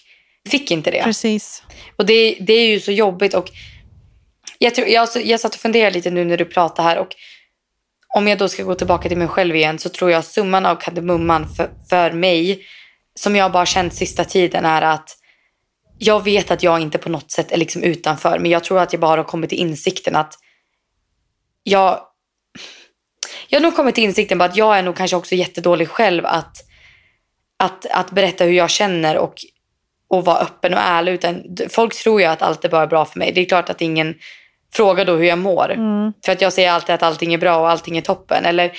[0.47, 1.03] fick inte det.
[1.03, 1.63] Precis.
[1.97, 3.35] Och det, det är ju så jobbigt.
[3.35, 3.51] Och
[4.59, 6.99] jag, tror, jag, jag satt och funderade lite nu när du pratade här.
[6.99, 7.09] Och
[8.15, 10.77] om jag då ska gå tillbaka till mig själv igen så tror jag summan av
[10.77, 12.67] kardemumman för, för mig
[13.15, 15.17] som jag bara känt sista tiden är att
[15.99, 18.39] jag vet att jag inte på något sätt är liksom utanför.
[18.39, 20.35] Men jag tror att jag bara har kommit till insikten att
[21.63, 22.01] jag...
[23.49, 26.27] Jag har nog kommit till insikten på att jag är nog kanske också jättedålig själv
[26.27, 26.57] att,
[27.59, 29.35] att, att berätta hur jag känner och
[30.09, 31.13] och vara öppen och ärlig.
[31.13, 33.33] Utan folk tror ju att allt är bara bra för mig.
[33.33, 34.15] Det är klart att ingen
[34.75, 35.73] frågar då hur jag mår.
[35.73, 36.13] Mm.
[36.25, 38.45] För att jag säger alltid att allting är bra och allting är toppen.
[38.45, 38.73] Eller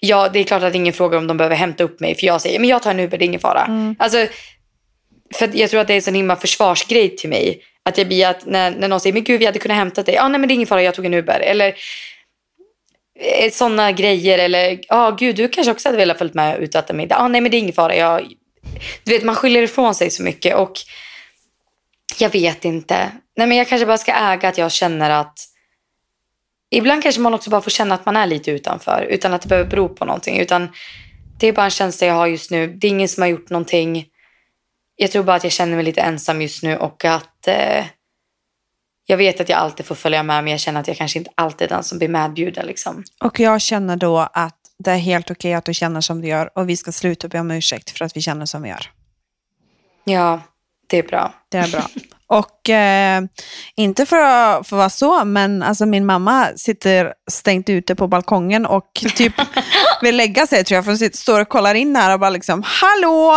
[0.00, 2.14] ja, det är klart att ingen frågar om de behöver hämta upp mig.
[2.14, 3.64] För jag säger, men jag tar en Uber, det är ingen fara.
[3.64, 3.96] Mm.
[3.98, 4.26] Alltså,
[5.34, 7.62] för jag tror att det är en sån himla försvarsgrej till mig.
[7.82, 10.14] Att jag blir att när, när någon säger, men gud vi hade kunnat hämta dig.
[10.14, 11.40] Ja, nej men det är ingen fara, jag tog en Uber.
[11.40, 11.74] Eller
[13.52, 14.38] sådana grejer.
[14.38, 17.16] Eller, ja gud du kanske också hade velat följt med ut och äta middag.
[17.18, 18.22] Ja, nej men det är ingen fara, jag
[19.04, 20.72] du vet, man skyller ifrån sig så mycket och
[22.18, 23.12] jag vet inte.
[23.36, 25.38] Nej, men jag kanske bara ska äga att jag känner att
[26.70, 29.48] ibland kanske man också bara får känna att man är lite utanför utan att det
[29.48, 30.38] behöver bero på någonting.
[30.38, 30.68] Utan
[31.38, 32.66] det är bara en känsla jag har just nu.
[32.66, 34.06] Det är ingen som har gjort någonting.
[34.96, 37.84] Jag tror bara att jag känner mig lite ensam just nu och att eh,
[39.06, 41.30] jag vet att jag alltid får följa med men jag känner att jag kanske inte
[41.34, 42.66] alltid är den som blir medbjuden.
[42.66, 43.04] Liksom.
[43.20, 46.50] Och jag känner då att det är helt okej att du känner som du gör
[46.58, 48.90] och vi ska sluta be om ursäkt för att vi känner som vi gör.
[50.04, 50.40] Ja,
[50.86, 51.32] det är bra.
[51.48, 51.86] Det är bra.
[52.28, 53.22] Och eh,
[53.76, 58.06] inte för att, för att vara så, men alltså min mamma sitter stängt ute på
[58.08, 59.32] balkongen och typ
[60.02, 60.84] vill lägga sig tror jag.
[60.84, 63.34] För hon sitter, står och kollar in här och bara liksom, hallå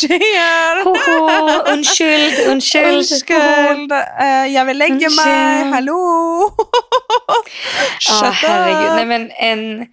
[0.00, 0.84] tjejer!
[0.84, 2.86] Hoho, undskyld, undskyld.
[2.96, 5.74] Undskyld, eh, jag vill lägga mig, Undskyld.
[5.74, 6.50] hallå!
[8.08, 8.90] Ja, Shut herregud.
[8.90, 8.96] up.
[8.96, 9.86] Nej, men en,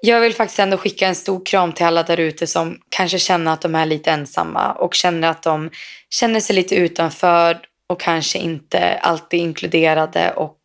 [0.00, 3.52] jag vill faktiskt ändå skicka en stor kram till alla där ute som kanske känner
[3.52, 5.70] att de är lite ensamma och känner att de
[6.10, 10.58] känner sig lite utanför och kanske inte alltid inkluderade och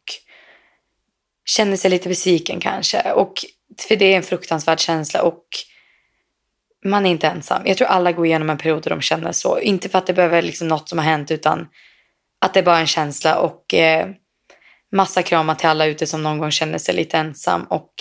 [1.45, 3.11] känner sig lite besviken kanske.
[3.11, 3.33] Och,
[3.87, 5.43] för det är en fruktansvärd känsla och
[6.85, 7.61] man är inte ensam.
[7.65, 9.59] Jag tror alla går igenom en period där de känner så.
[9.59, 11.67] Inte för att det behöver liksom något som har hänt utan
[12.41, 14.09] att det är bara en känsla och eh,
[14.91, 17.93] massa kramar till alla ute som någon gång känner sig lite ensam och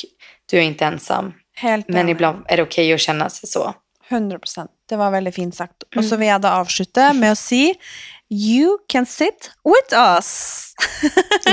[0.53, 1.32] du är inte ensam.
[1.57, 2.12] Helt Men enig.
[2.12, 3.74] ibland är det okej att känna sig så.
[4.09, 4.70] 100 procent.
[4.88, 5.72] Det var väldigt fint sagt.
[5.96, 7.74] Och så vill jag då avsluta med att säga
[8.30, 10.59] You can sit with us.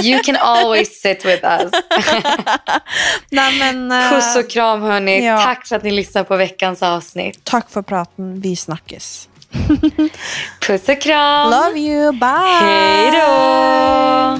[0.04, 1.72] You can always sit with us.
[3.32, 5.26] Nej, men, eh, Puss och kram hörni.
[5.26, 5.38] ja.
[5.38, 7.40] Tack för att ni lyssnar på veckans avsnitt.
[7.44, 8.42] Tack för praten.
[8.42, 9.30] Vi snackes.
[10.68, 11.52] Puss och kram.
[11.52, 12.12] Love you.
[12.12, 12.60] Bye.
[12.62, 14.40] Hej då.